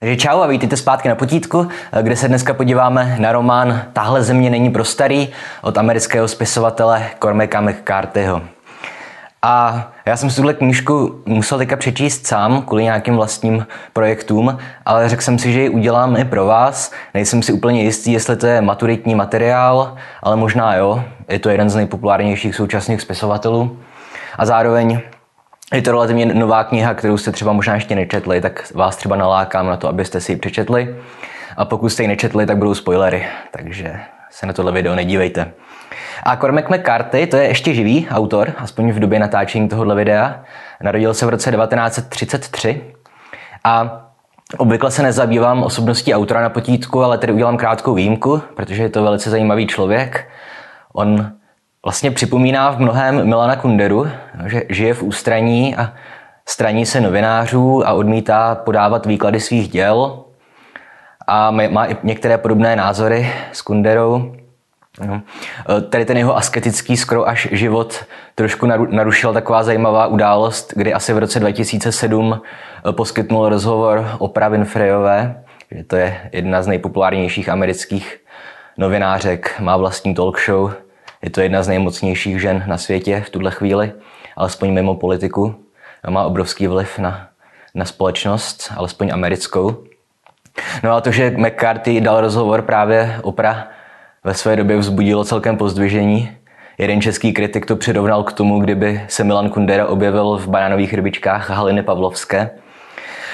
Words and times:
Takže 0.00 0.16
čau 0.16 0.40
a 0.40 0.46
vítejte 0.46 0.76
zpátky 0.76 1.08
na 1.08 1.14
potítku, 1.14 1.68
kde 2.02 2.16
se 2.16 2.28
dneska 2.28 2.54
podíváme 2.54 3.16
na 3.18 3.32
román 3.32 3.82
Tahle 3.92 4.22
země 4.22 4.50
není 4.50 4.70
pro 4.70 4.84
starý 4.84 5.28
od 5.62 5.78
amerického 5.78 6.28
spisovatele 6.28 7.06
Cormaca 7.22 7.60
McCarthyho. 7.60 8.42
A 9.42 9.88
já 10.06 10.16
jsem 10.16 10.30
si 10.30 10.36
tuhle 10.36 10.54
knížku 10.54 11.22
musel 11.26 11.58
teďka 11.58 11.76
přečíst 11.76 12.26
sám 12.26 12.62
kvůli 12.62 12.84
nějakým 12.84 13.16
vlastním 13.16 13.66
projektům, 13.92 14.58
ale 14.86 15.08
řekl 15.08 15.22
jsem 15.22 15.38
si, 15.38 15.52
že 15.52 15.62
ji 15.62 15.68
udělám 15.68 16.16
i 16.16 16.24
pro 16.24 16.46
vás. 16.46 16.92
Nejsem 17.14 17.42
si 17.42 17.52
úplně 17.52 17.82
jistý, 17.82 18.12
jestli 18.12 18.36
to 18.36 18.46
je 18.46 18.60
maturitní 18.60 19.14
materiál, 19.14 19.94
ale 20.22 20.36
možná 20.36 20.74
jo. 20.74 21.04
Je 21.28 21.38
to 21.38 21.48
jeden 21.48 21.70
z 21.70 21.74
nejpopulárnějších 21.74 22.54
současných 22.54 23.00
spisovatelů. 23.00 23.78
A 24.38 24.46
zároveň 24.46 25.00
je 25.74 25.82
to 25.82 25.90
relativně 25.90 26.26
nová 26.26 26.64
kniha, 26.64 26.94
kterou 26.94 27.18
jste 27.18 27.32
třeba 27.32 27.52
možná 27.52 27.74
ještě 27.74 27.94
nečetli, 27.94 28.40
tak 28.40 28.72
vás 28.74 28.96
třeba 28.96 29.16
nalákám 29.16 29.66
na 29.66 29.76
to, 29.76 29.88
abyste 29.88 30.20
si 30.20 30.32
ji 30.32 30.36
přečetli. 30.36 30.96
A 31.56 31.64
pokud 31.64 31.88
jste 31.88 32.02
ji 32.02 32.08
nečetli, 32.08 32.46
tak 32.46 32.56
budou 32.56 32.74
spoilery, 32.74 33.26
takže 33.50 34.00
se 34.30 34.46
na 34.46 34.52
tohle 34.52 34.72
video 34.72 34.94
nedívejte. 34.94 35.52
A 36.22 36.36
Cormac 36.36 36.64
McCarthy, 36.68 37.26
to 37.26 37.36
je 37.36 37.48
ještě 37.48 37.74
živý 37.74 38.08
autor, 38.10 38.52
aspoň 38.58 38.92
v 38.92 38.98
době 38.98 39.18
natáčení 39.18 39.68
tohohle 39.68 39.94
videa. 39.94 40.44
Narodil 40.82 41.14
se 41.14 41.26
v 41.26 41.28
roce 41.28 41.50
1933 41.50 42.82
a 43.64 44.02
Obvykle 44.56 44.90
se 44.90 45.02
nezabývám 45.02 45.62
osobností 45.62 46.14
autora 46.14 46.40
na 46.40 46.48
potítku, 46.48 47.02
ale 47.02 47.18
tedy 47.18 47.32
udělám 47.32 47.56
krátkou 47.56 47.94
výjimku, 47.94 48.42
protože 48.56 48.82
je 48.82 48.88
to 48.88 49.02
velice 49.02 49.30
zajímavý 49.30 49.66
člověk. 49.66 50.28
On 50.92 51.32
vlastně 51.86 52.10
připomíná 52.10 52.70
v 52.70 52.78
mnohem 52.78 53.26
Milana 53.26 53.56
Kunderu, 53.56 54.08
že 54.46 54.62
žije 54.68 54.94
v 54.94 55.02
ústraní 55.02 55.76
a 55.76 55.92
straní 56.46 56.86
se 56.86 57.00
novinářů 57.00 57.88
a 57.88 57.92
odmítá 57.92 58.54
podávat 58.54 59.06
výklady 59.06 59.40
svých 59.40 59.68
děl 59.68 60.24
a 61.26 61.50
má 61.50 61.86
i 61.86 61.96
některé 62.02 62.38
podobné 62.38 62.76
názory 62.76 63.30
s 63.52 63.62
Kunderou. 63.62 64.34
No. 65.06 65.22
Tady 65.90 66.04
ten 66.04 66.16
jeho 66.16 66.36
asketický 66.36 66.96
skoro 66.96 67.28
až 67.28 67.48
život 67.52 68.04
trošku 68.34 68.66
narušil 68.66 69.32
taková 69.32 69.62
zajímavá 69.62 70.06
událost, 70.06 70.72
kdy 70.76 70.94
asi 70.94 71.12
v 71.12 71.18
roce 71.18 71.40
2007 71.40 72.40
e, 72.88 72.92
poskytnul 72.92 73.48
rozhovor 73.48 74.06
Oprah 74.18 74.50
Winfreyové, 74.50 75.42
že 75.70 75.84
to 75.84 75.96
je 75.96 76.30
jedna 76.32 76.62
z 76.62 76.66
nejpopulárnějších 76.66 77.48
amerických 77.48 78.20
novinářek, 78.78 79.60
má 79.60 79.76
vlastní 79.76 80.14
talk 80.14 80.40
show, 80.40 80.72
je 81.26 81.30
to 81.30 81.40
jedna 81.40 81.62
z 81.62 81.68
nejmocnějších 81.68 82.40
žen 82.40 82.64
na 82.66 82.78
světě 82.78 83.22
v 83.26 83.30
tuhle 83.30 83.50
chvíli, 83.50 83.92
alespoň 84.36 84.72
mimo 84.72 84.94
politiku. 84.94 85.54
Má 86.08 86.24
obrovský 86.24 86.66
vliv 86.66 86.98
na, 86.98 87.28
na 87.74 87.84
společnost, 87.84 88.72
alespoň 88.76 89.10
americkou. 89.12 89.76
No 90.82 90.92
a 90.92 91.00
to, 91.00 91.10
že 91.10 91.34
McCarthy 91.36 92.00
dal 92.00 92.20
rozhovor 92.20 92.62
právě 92.62 93.20
Oprah 93.22 93.72
ve 94.24 94.34
své 94.34 94.56
době 94.56 94.76
vzbudilo 94.76 95.24
celkem 95.24 95.56
pozdvižení. 95.56 96.30
Jeden 96.78 97.02
český 97.02 97.32
kritik 97.32 97.66
to 97.66 97.76
přirovnal 97.76 98.22
k 98.22 98.32
tomu, 98.32 98.60
kdyby 98.60 99.02
se 99.08 99.24
Milan 99.24 99.50
Kundera 99.50 99.86
objevil 99.86 100.38
v 100.38 100.48
banánových 100.48 100.94
rybičkách 100.94 101.50
Haliny 101.50 101.82
Pavlovské. 101.82 102.50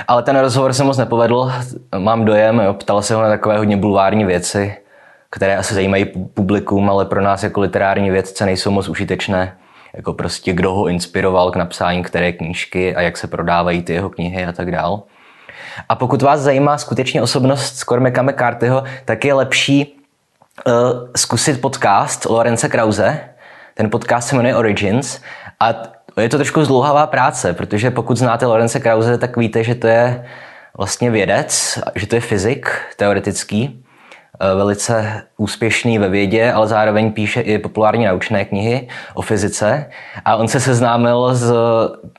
Ale 0.09 0.23
ten 0.23 0.39
rozhovor 0.39 0.73
se 0.73 0.85
moc 0.85 0.99
nepovedl, 0.99 1.53
mám 1.99 2.25
dojem, 2.25 2.61
jo, 2.61 2.75
ptal 2.75 3.03
se 3.03 3.15
ho 3.15 3.23
na 3.23 3.29
takové 3.29 3.59
hodně 3.59 3.77
bulvární 3.77 4.25
věci, 4.25 4.77
které 5.33 5.57
asi 5.57 5.75
zajímají 5.75 6.05
publikum, 6.35 6.91
ale 6.91 7.05
pro 7.05 7.21
nás 7.21 7.43
jako 7.43 7.61
literární 7.61 8.11
vědce 8.11 8.47
nejsou 8.47 8.71
moc 8.71 8.89
užitečné. 8.89 9.57
Jako 9.95 10.13
prostě 10.13 10.53
kdo 10.53 10.75
ho 10.75 10.89
inspiroval 10.89 11.51
k 11.51 11.57
napsání 11.57 12.03
které 12.03 12.33
knížky 12.33 12.97
a 12.97 13.01
jak 13.01 13.17
se 13.17 13.27
prodávají 13.27 13.83
ty 13.83 13.93
jeho 13.93 14.11
knihy 14.11 14.47
a 14.47 14.53
tak 14.53 14.71
dál. 14.71 15.03
A 15.89 15.95
pokud 15.95 16.23
vás 16.23 16.41
zajímá 16.41 16.79
skutečně 16.79 17.23
osobnost 17.23 17.77
s 17.77 17.85
Cormaca 17.85 18.23
McCarthyho, 18.23 18.85
tak 19.05 19.25
je 19.25 19.35
lepší 19.35 19.97
uh, 20.67 20.73
zkusit 21.17 21.61
podcast 21.61 22.25
Lorence 22.25 22.69
Krause. 22.69 23.21
Ten 23.75 23.91
podcast 23.91 24.29
se 24.29 24.37
jmenuje 24.37 24.57
Origins 24.57 25.21
a 25.61 25.75
je 26.21 26.29
to 26.29 26.37
trošku 26.37 26.65
zdlouhavá 26.65 27.07
práce, 27.07 27.53
protože 27.53 27.91
pokud 27.91 28.19
znáte 28.19 28.47
Lorence 28.47 28.81
Krause, 28.81 29.19
tak 29.19 29.37
víte, 29.37 29.65
že 29.65 29.75
to 29.75 29.87
je 29.87 30.27
vlastně 30.77 31.11
vědec, 31.11 31.79
že 31.95 32.07
to 32.07 32.15
je 32.15 32.21
fyzik 32.21 32.71
teoretický, 32.97 33.85
velice 34.55 35.23
úspěšný 35.37 35.99
ve 35.99 36.09
vědě, 36.09 36.53
ale 36.53 36.69
zároveň 36.69 37.13
píše 37.13 37.41
i 37.41 37.59
populární 37.59 38.05
naučné 38.05 38.45
knihy 38.45 38.89
o 39.15 39.23
fyzice. 39.23 39.91
A 40.25 40.37
on 40.37 40.49
se 40.49 40.61
seznámil 40.61 41.35
s 41.35 41.53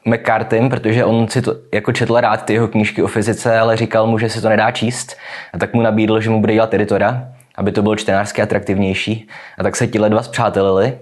McCartym, 0.06 0.70
protože 0.70 1.06
on 1.06 1.28
si 1.28 1.42
to 1.42 1.56
jako 1.74 1.92
četl 1.92 2.20
rád 2.20 2.46
ty 2.46 2.54
jeho 2.54 2.68
knížky 2.68 3.04
o 3.04 3.08
fyzice, 3.08 3.60
ale 3.60 3.78
říkal 3.78 4.08
mu, 4.08 4.18
že 4.18 4.30
si 4.30 4.42
to 4.42 4.50
nedá 4.50 4.72
číst. 4.72 5.18
A 5.54 5.58
tak 5.58 5.74
mu 5.74 5.82
nabídl, 5.82 6.22
že 6.22 6.30
mu 6.30 6.42
bude 6.42 6.54
dělat 6.54 6.74
editora 6.74 7.34
aby 7.56 7.72
to 7.72 7.82
bylo 7.82 7.96
čtenářsky 7.96 8.42
atraktivnější. 8.42 9.28
A 9.58 9.64
tak 9.64 9.76
se 9.76 9.88
tihle 9.88 10.10
dva 10.10 10.24
zpřátelili. 10.24 10.98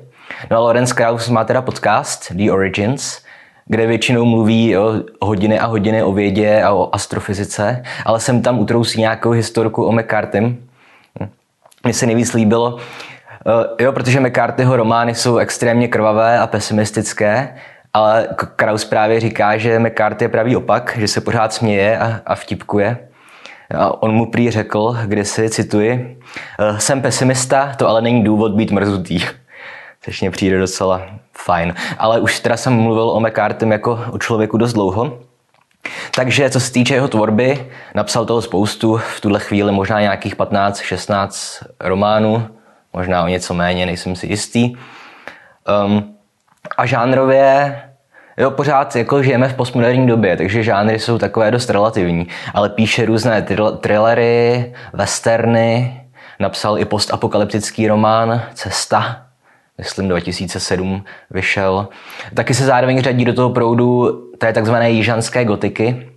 No 0.52 0.58
a 0.58 0.60
Lorenz 0.60 0.94
Krauss 0.94 1.30
má 1.30 1.44
teda 1.44 1.62
podcast 1.62 2.32
The 2.32 2.52
Origins, 2.52 3.22
kde 3.66 3.88
většinou 3.88 4.26
mluví 4.26 4.78
o 4.78 4.94
hodiny 5.22 5.60
a 5.60 5.66
hodiny 5.66 6.04
o 6.04 6.12
vědě 6.12 6.64
a 6.64 6.74
o 6.74 6.96
astrofyzice, 6.96 7.84
ale 8.06 8.20
jsem 8.20 8.42
tam 8.42 8.60
utrousí 8.60 9.00
nějakou 9.00 9.30
historku 9.30 9.86
o 9.86 9.92
McCartym. 9.92 10.58
Mně 11.84 11.94
se 11.94 12.06
nejvíc 12.06 12.34
líbilo, 12.34 12.78
eh, 13.80 13.84
jo, 13.84 13.92
protože 13.92 14.20
McCarthyho 14.20 14.76
romány 14.76 15.16
jsou 15.16 15.38
extrémně 15.38 15.88
krvavé 15.88 16.40
a 16.40 16.48
pesimistické, 16.48 17.56
ale 17.94 18.28
Kraus 18.56 18.86
právě 18.86 19.20
říká, 19.20 19.58
že 19.58 19.80
McCarthy 19.80 20.26
je 20.26 20.30
pravý 20.30 20.56
opak, 20.56 20.98
že 21.00 21.08
se 21.08 21.22
pořád 21.22 21.54
směje 21.54 22.00
a, 22.00 22.22
a 22.26 22.36
vtipkuje. 22.36 22.98
A 23.76 24.04
on 24.04 24.12
mu 24.12 24.32
prý 24.32 24.52
řekl, 24.52 24.98
kdysi, 25.06 25.50
cituji, 25.50 26.20
eh, 26.60 26.80
jsem 26.80 27.02
pesimista, 27.02 27.74
to 27.78 27.88
ale 27.88 28.02
není 28.02 28.24
důvod 28.24 28.52
být 28.52 28.72
mrzutý. 28.72 29.20
Což 30.02 30.22
mě 30.22 30.32
přijde 30.32 30.60
docela 30.60 31.02
fajn. 31.38 31.74
Ale 31.98 32.20
už 32.20 32.40
teda 32.40 32.58
jsem 32.58 32.74
mluvil 32.74 33.10
o 33.10 33.20
McCartym 33.20 33.72
jako 33.72 34.00
o 34.12 34.18
člověku 34.18 34.58
dost 34.58 34.74
dlouho. 34.74 35.20
Takže 36.16 36.50
co 36.50 36.60
se 36.60 36.72
týče 36.72 36.94
jeho 36.94 37.08
tvorby, 37.08 37.72
napsal 37.96 38.26
toho 38.26 38.42
spoustu, 38.42 38.98
v 38.98 39.22
tuhle 39.22 39.40
chvíli 39.40 39.72
možná 39.72 40.02
nějakých 40.02 40.36
15-16 40.36 41.66
románů, 41.80 42.48
možná 42.94 43.24
o 43.24 43.28
něco 43.28 43.54
méně, 43.54 43.86
nejsem 43.86 44.16
si 44.16 44.28
jistý. 44.28 44.74
Um, 45.86 46.16
a 46.78 46.86
žánrově 46.86 47.82
Jo, 48.38 48.52
pořád 48.52 48.96
jako 48.96 49.24
žijeme 49.24 49.50
v 49.50 49.54
postmoderní 49.54 50.08
době, 50.08 50.38
takže 50.38 50.64
žánry 50.64 51.00
jsou 51.00 51.18
takové 51.18 51.52
dost 51.52 51.70
relativní, 51.70 52.28
ale 52.54 52.70
píše 52.70 53.06
různé 53.06 53.48
thrillery, 53.82 54.74
westerny, 54.94 56.02
napsal 56.40 56.80
i 56.80 56.86
postapokalyptický 56.86 57.88
román 57.88 58.42
Cesta, 58.54 59.26
myslím 59.82 60.08
2007 60.08 61.04
vyšel. 61.32 61.88
Taky 62.34 62.54
se 62.54 62.66
zároveň 62.66 63.02
řadí 63.02 63.26
do 63.26 63.34
toho 63.34 63.50
proudu 63.50 64.12
té 64.38 64.54
takzvané 64.54 64.92
jižanské 64.92 65.46
gotiky. 65.46 66.10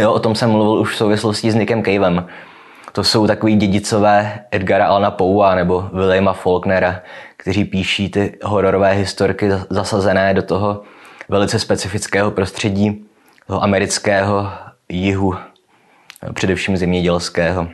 Jo, 0.00 0.12
o 0.12 0.18
tom 0.18 0.34
jsem 0.34 0.50
mluvil 0.50 0.82
už 0.82 0.94
v 0.94 0.96
souvislosti 0.96 1.50
s 1.50 1.54
Nickem 1.54 1.82
Cavem. 1.82 2.26
To 2.92 3.04
jsou 3.04 3.26
takový 3.26 3.56
dědicové 3.56 4.40
Edgara 4.50 4.86
Alana 4.86 5.10
Poua 5.10 5.54
nebo 5.54 5.88
Williama 5.92 6.32
Faulknera, 6.32 7.02
kteří 7.36 7.64
píší 7.64 8.10
ty 8.10 8.38
hororové 8.42 8.92
historky 8.92 9.50
zasazené 9.70 10.34
do 10.34 10.42
toho 10.42 10.82
velice 11.28 11.58
specifického 11.58 12.30
prostředí 12.30 13.04
toho 13.46 13.62
amerického 13.62 14.48
jihu, 14.88 15.34
především 16.34 16.76
zemědělského. 16.76 17.68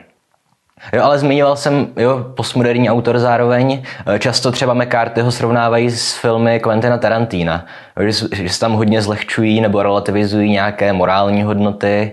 Jo, 0.93 1.03
ale 1.03 1.19
zmiňoval 1.19 1.55
jsem, 1.55 1.87
jo, 1.97 2.25
postmoderní 2.35 2.89
autor 2.89 3.19
zároveň. 3.19 3.83
Často 4.19 4.51
třeba 4.51 4.73
McCarthyho 4.73 5.31
srovnávají 5.31 5.91
s 5.91 6.17
filmy 6.17 6.59
Quentina 6.59 6.97
Tarantina, 6.97 7.65
že, 8.07 8.27
že 8.35 8.49
se 8.49 8.59
tam 8.59 8.73
hodně 8.73 9.01
zlehčují 9.01 9.61
nebo 9.61 9.83
relativizují 9.83 10.51
nějaké 10.51 10.93
morální 10.93 11.43
hodnoty 11.43 12.11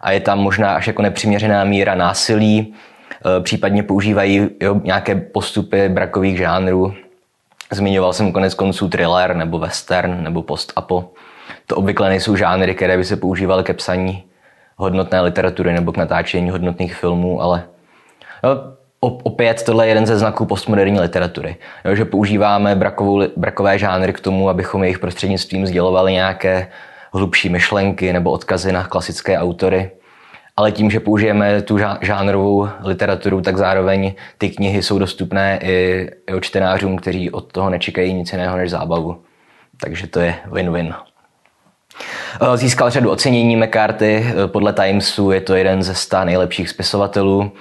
a 0.00 0.12
je 0.12 0.20
tam 0.20 0.38
možná 0.38 0.74
až 0.74 0.86
jako 0.86 1.02
nepřiměřená 1.02 1.64
míra 1.64 1.94
násilí, 1.94 2.74
případně 3.42 3.82
používají 3.82 4.48
jo, 4.60 4.80
nějaké 4.84 5.14
postupy 5.14 5.88
brakových 5.88 6.36
žánrů. 6.36 6.94
Zmiňoval 7.72 8.12
jsem 8.12 8.32
konec 8.32 8.54
konců 8.54 8.88
thriller 8.88 9.36
nebo 9.36 9.58
western 9.58 10.22
nebo 10.22 10.42
post-apo. 10.42 11.10
To 11.66 11.76
obvykle 11.76 12.08
nejsou 12.08 12.36
žánry, 12.36 12.74
které 12.74 12.96
by 12.96 13.04
se 13.04 13.16
používaly 13.16 13.64
ke 13.64 13.74
psaní 13.74 14.24
hodnotné 14.76 15.20
literatury 15.20 15.72
nebo 15.72 15.92
k 15.92 15.96
natáčení 15.96 16.50
hodnotných 16.50 16.94
filmů, 16.94 17.42
ale 17.42 17.62
opět 19.00 19.62
tohle 19.62 19.86
je 19.86 19.90
jeden 19.90 20.06
ze 20.06 20.18
znaků 20.18 20.46
postmoderní 20.46 21.00
literatury. 21.00 21.56
Jo, 21.84 21.94
že 21.94 22.04
používáme 22.04 22.74
brakovou, 22.76 23.22
brakové 23.36 23.78
žánry 23.78 24.12
k 24.12 24.20
tomu, 24.20 24.48
abychom 24.48 24.82
jejich 24.82 24.98
prostřednictvím 24.98 25.66
sdělovali 25.66 26.12
nějaké 26.12 26.68
hlubší 27.12 27.48
myšlenky 27.48 28.12
nebo 28.12 28.30
odkazy 28.30 28.72
na 28.72 28.84
klasické 28.84 29.38
autory 29.38 29.90
ale 30.56 30.72
tím, 30.72 30.90
že 30.90 31.00
použijeme 31.00 31.62
tu 31.62 31.78
žánrovou 32.00 32.68
literaturu, 32.84 33.40
tak 33.40 33.56
zároveň 33.56 34.14
ty 34.38 34.50
knihy 34.50 34.82
jsou 34.82 34.98
dostupné 34.98 35.58
i, 35.62 36.08
i 36.26 36.40
čtenářům, 36.40 36.96
kteří 36.96 37.30
od 37.30 37.52
toho 37.52 37.70
nečekají 37.70 38.14
nic 38.14 38.32
jiného 38.32 38.56
než 38.56 38.70
zábavu. 38.70 39.22
Takže 39.80 40.06
to 40.06 40.20
je 40.20 40.34
win-win. 40.46 40.94
Eh, 42.40 42.56
získal 42.56 42.90
řadu 42.90 43.10
ocenění 43.10 43.56
McCarthy, 43.56 44.26
eh, 44.26 44.46
podle 44.46 44.72
Timesu 44.72 45.30
je 45.30 45.40
to 45.40 45.54
jeden 45.54 45.82
ze 45.82 45.94
sta 45.94 46.24
nejlepších 46.24 46.68
spisovatelů. 46.68 47.52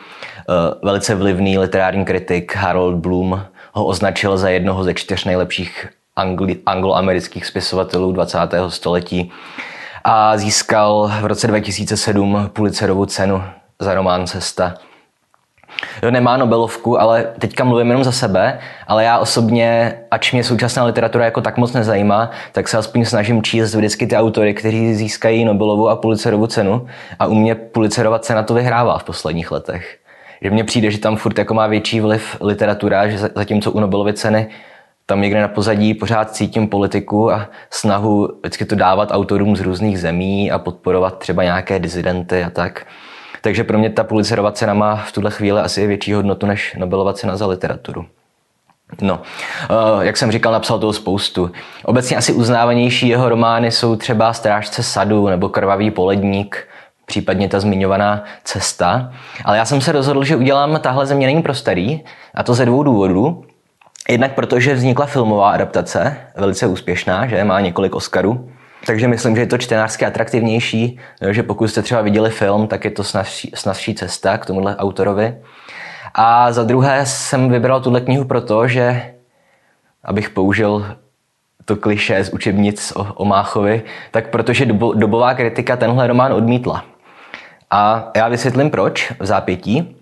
Velice 0.83 1.15
vlivný 1.15 1.57
literární 1.57 2.05
kritik 2.05 2.55
Harold 2.55 2.95
Bloom 2.95 3.45
ho 3.73 3.85
označil 3.85 4.37
za 4.37 4.49
jednoho 4.49 4.83
ze 4.83 4.93
čtyř 4.93 5.25
nejlepších 5.25 5.89
angli- 6.17 6.57
angloamerických 6.65 7.45
spisovatelů 7.45 8.11
20. 8.11 8.69
století 8.69 9.31
a 10.03 10.37
získal 10.37 11.11
v 11.21 11.25
roce 11.25 11.47
2007 11.47 12.49
Pulitzerovu 12.53 13.05
cenu 13.05 13.43
za 13.79 13.93
román 13.93 14.27
Cesta. 14.27 14.73
Jo, 16.03 16.11
nemá 16.11 16.37
Nobelovku, 16.37 17.01
ale 17.01 17.27
teďka 17.39 17.63
mluvím 17.63 17.87
jenom 17.87 18.03
za 18.03 18.11
sebe, 18.11 18.59
ale 18.87 19.03
já 19.03 19.17
osobně, 19.17 19.93
ač 20.11 20.31
mě 20.31 20.43
současná 20.43 20.83
literatura 20.83 21.25
jako 21.25 21.41
tak 21.41 21.57
moc 21.57 21.73
nezajímá, 21.73 22.31
tak 22.51 22.67
se 22.67 22.77
aspoň 22.77 23.05
snažím 23.05 23.43
číst 23.43 23.75
vždycky 23.75 24.07
ty 24.07 24.17
autory, 24.17 24.53
kteří 24.53 24.95
získají 24.95 25.45
Nobelovu 25.45 25.89
a 25.89 25.95
Pulitzerovu 25.95 26.47
cenu 26.47 26.87
a 27.19 27.25
u 27.25 27.33
mě 27.33 27.55
Pulitzerova 27.55 28.19
cena 28.19 28.43
to 28.43 28.53
vyhrává 28.53 28.97
v 28.97 29.03
posledních 29.03 29.51
letech. 29.51 29.97
Že 30.41 30.49
mně 30.49 30.63
přijde, 30.63 30.91
že 30.91 30.99
tam 30.99 31.15
furt 31.15 31.37
jako 31.37 31.53
má 31.53 31.67
větší 31.67 31.99
vliv 31.99 32.37
literatura, 32.41 33.09
že 33.09 33.17
zatímco 33.17 33.71
u 33.71 33.79
Nobelovy 33.79 34.13
ceny 34.13 34.47
tam 35.05 35.21
někde 35.21 35.41
na 35.41 35.47
pozadí 35.47 35.93
pořád 35.93 36.31
cítím 36.31 36.67
politiku 36.67 37.31
a 37.31 37.49
snahu 37.69 38.29
vždycky 38.39 38.65
to 38.65 38.75
dávat 38.75 39.11
autorům 39.11 39.55
z 39.55 39.61
různých 39.61 39.99
zemí 39.99 40.51
a 40.51 40.59
podporovat 40.59 41.17
třeba 41.19 41.43
nějaké 41.43 41.79
dizidenty 41.79 42.43
a 42.43 42.49
tak. 42.49 42.85
Takže 43.41 43.63
pro 43.63 43.77
mě 43.77 43.89
ta 43.89 44.03
Pulitzerova 44.03 44.51
cena 44.51 44.73
má 44.73 44.95
v 44.95 45.11
tuhle 45.11 45.31
chvíli 45.31 45.61
asi 45.61 45.87
větší 45.87 46.13
hodnotu 46.13 46.45
než 46.45 46.75
Nobelova 46.79 47.13
cena 47.13 47.37
za 47.37 47.47
literaturu. 47.47 48.05
No, 49.01 49.21
eh, 49.63 50.05
jak 50.05 50.17
jsem 50.17 50.31
říkal, 50.31 50.53
napsal 50.53 50.79
toho 50.79 50.93
spoustu. 50.93 51.51
Obecně 51.85 52.17
asi 52.17 52.33
uznávanější 52.33 53.07
jeho 53.07 53.29
romány 53.29 53.71
jsou 53.71 53.95
třeba 53.95 54.33
Strážce 54.33 54.83
sadu 54.83 55.27
nebo 55.27 55.49
Krvavý 55.49 55.91
poledník, 55.91 56.67
případně 57.05 57.49
ta 57.49 57.59
zmiňovaná 57.59 58.23
cesta. 58.43 59.13
Ale 59.45 59.57
já 59.57 59.65
jsem 59.65 59.81
se 59.81 59.91
rozhodl, 59.91 60.23
že 60.23 60.35
udělám 60.35 60.79
tahle 60.79 61.05
země 61.05 61.27
není 61.27 61.41
pro 61.41 61.53
starý, 61.53 62.01
a 62.35 62.43
to 62.43 62.53
ze 62.53 62.65
dvou 62.65 62.83
důvodů. 62.83 63.45
Jednak 64.09 64.33
protože 64.33 64.73
vznikla 64.73 65.05
filmová 65.05 65.51
adaptace, 65.51 66.17
velice 66.35 66.67
úspěšná, 66.67 67.27
že 67.27 67.43
má 67.43 67.59
několik 67.59 67.95
Oscarů. 67.95 68.49
Takže 68.85 69.07
myslím, 69.07 69.35
že 69.35 69.41
je 69.41 69.47
to 69.47 69.57
čtenářsky 69.57 70.05
atraktivnější, 70.05 70.99
že 71.31 71.43
pokud 71.43 71.67
jste 71.67 71.81
třeba 71.81 72.01
viděli 72.01 72.29
film, 72.29 72.67
tak 72.67 72.85
je 72.85 72.91
to 72.91 73.03
snazší, 73.03 73.51
snazší 73.55 73.95
cesta 73.95 74.37
k 74.37 74.45
tomuhle 74.45 74.75
autorovi. 74.75 75.37
A 76.13 76.51
za 76.51 76.63
druhé 76.63 77.05
jsem 77.05 77.49
vybral 77.49 77.81
tuhle 77.81 78.01
knihu 78.01 78.25
proto, 78.25 78.67
že 78.67 79.13
abych 80.03 80.29
použil 80.29 80.97
to 81.65 81.75
kliše 81.75 82.23
z 82.23 82.29
učebnic 82.29 82.93
o, 82.95 83.03
o 83.13 83.25
Máchovi, 83.25 83.81
tak 84.11 84.29
protože 84.29 84.65
dobo, 84.65 84.93
dobová 84.93 85.33
kritika 85.33 85.77
tenhle 85.77 86.07
román 86.07 86.33
odmítla. 86.33 86.85
A 87.71 88.11
já 88.15 88.27
vysvětlím 88.27 88.69
proč 88.69 89.13
v 89.19 89.25
zápětí. 89.25 89.97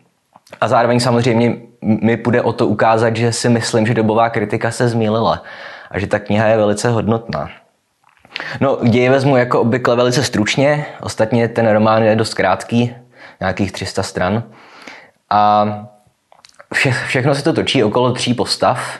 A 0.61 0.67
zároveň 0.67 0.99
samozřejmě 0.99 1.55
mi 1.81 2.17
půjde 2.17 2.41
o 2.41 2.53
to 2.53 2.67
ukázat, 2.67 3.15
že 3.15 3.31
si 3.31 3.49
myslím, 3.49 3.87
že 3.87 3.93
dobová 3.93 4.29
kritika 4.29 4.71
se 4.71 4.87
zmýlila 4.87 5.43
a 5.91 5.99
že 5.99 6.07
ta 6.07 6.19
kniha 6.19 6.47
je 6.47 6.57
velice 6.57 6.89
hodnotná. 6.89 7.49
No, 8.61 8.77
děje 8.83 9.09
vezmu 9.09 9.37
jako 9.37 9.61
obvykle 9.61 9.95
velice 9.95 10.23
stručně, 10.23 10.85
ostatně 11.01 11.47
ten 11.47 11.69
román 11.69 12.03
je 12.03 12.15
dost 12.15 12.33
krátký, 12.33 12.95
nějakých 13.39 13.71
300 13.71 14.03
stran. 14.03 14.43
A 15.29 15.65
vše, 16.73 16.91
všechno 16.91 17.35
se 17.35 17.43
to 17.43 17.53
točí 17.53 17.83
okolo 17.83 18.11
tří 18.11 18.33
postav, 18.33 18.99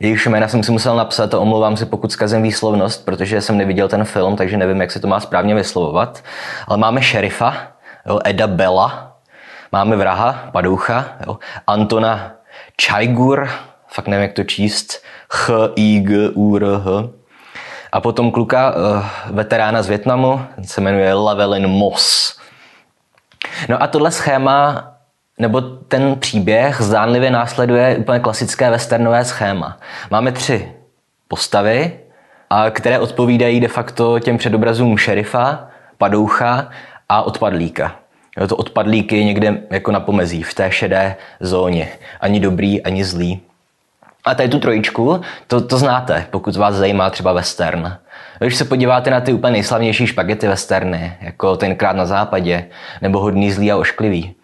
jejichž 0.00 0.26
jména 0.26 0.48
jsem 0.48 0.62
si 0.62 0.72
musel 0.72 0.96
napsat 0.96 1.34
a 1.34 1.38
omlouvám 1.38 1.76
se, 1.76 1.86
pokud 1.86 2.12
zkazím 2.12 2.42
výslovnost, 2.42 3.04
protože 3.04 3.40
jsem 3.40 3.56
neviděl 3.56 3.88
ten 3.88 4.04
film, 4.04 4.36
takže 4.36 4.56
nevím, 4.56 4.80
jak 4.80 4.90
se 4.90 5.00
to 5.00 5.08
má 5.08 5.20
správně 5.20 5.54
vyslovovat. 5.54 6.24
Ale 6.66 6.78
máme 6.78 7.02
šerifa, 7.02 7.56
jo, 8.06 8.18
Eda 8.24 8.46
Bella, 8.46 9.16
máme 9.72 9.96
vraha, 9.96 10.48
Padoucha, 10.52 11.08
jo, 11.26 11.38
Antona 11.66 12.32
Čajgur, 12.76 13.48
fakt 13.88 14.08
nevím, 14.08 14.22
jak 14.22 14.32
to 14.32 14.44
číst, 14.44 15.02
H-I-G-U-R-H, 15.30 17.19
a 17.92 18.00
potom 18.00 18.30
kluka, 18.30 18.74
uh, 18.74 19.04
veterána 19.30 19.82
z 19.82 19.88
Větnamu, 19.88 20.40
se 20.62 20.80
jmenuje 20.80 21.14
Lavelin 21.14 21.66
Moss. 21.66 22.36
No 23.68 23.82
a 23.82 23.86
tohle 23.86 24.10
schéma, 24.10 24.90
nebo 25.38 25.60
ten 25.60 26.16
příběh 26.18 26.80
zdánlivě 26.80 27.30
následuje 27.30 27.96
úplně 27.96 28.20
klasické 28.20 28.70
westernové 28.70 29.24
schéma. 29.24 29.78
Máme 30.10 30.32
tři 30.32 30.72
postavy, 31.28 32.00
a 32.50 32.70
které 32.70 32.98
odpovídají 32.98 33.60
de 33.60 33.68
facto 33.68 34.18
těm 34.18 34.38
předobrazům 34.38 34.98
šerifa, 34.98 35.68
padoucha 35.98 36.68
a 37.08 37.22
odpadlíka. 37.22 37.96
Jo, 38.40 38.46
to 38.46 38.56
odpadlík 38.56 39.12
je 39.12 39.24
někde 39.24 39.62
jako 39.70 39.92
na 39.92 40.00
pomezí, 40.00 40.42
v 40.42 40.54
té 40.54 40.70
šedé 40.70 41.16
zóně. 41.40 41.88
Ani 42.20 42.40
dobrý, 42.40 42.82
ani 42.82 43.04
zlý. 43.04 43.40
A 44.24 44.34
tady 44.34 44.48
tu 44.48 44.58
trojičku, 44.58 45.20
to, 45.46 45.60
to 45.60 45.78
znáte, 45.78 46.26
pokud 46.30 46.56
vás 46.56 46.74
zajímá 46.74 47.10
třeba 47.10 47.32
western. 47.32 47.96
Když 48.38 48.56
se 48.56 48.64
podíváte 48.64 49.10
na 49.10 49.20
ty 49.20 49.32
úplně 49.32 49.52
nejslavnější 49.52 50.06
špagety 50.06 50.48
westerny, 50.48 51.16
jako 51.20 51.56
tenkrát 51.56 51.96
na 51.96 52.06
západě, 52.06 52.66
nebo 53.02 53.20
hodný, 53.20 53.52
zlý 53.52 53.72
a 53.72 53.76
ošklivý, 53.76 54.34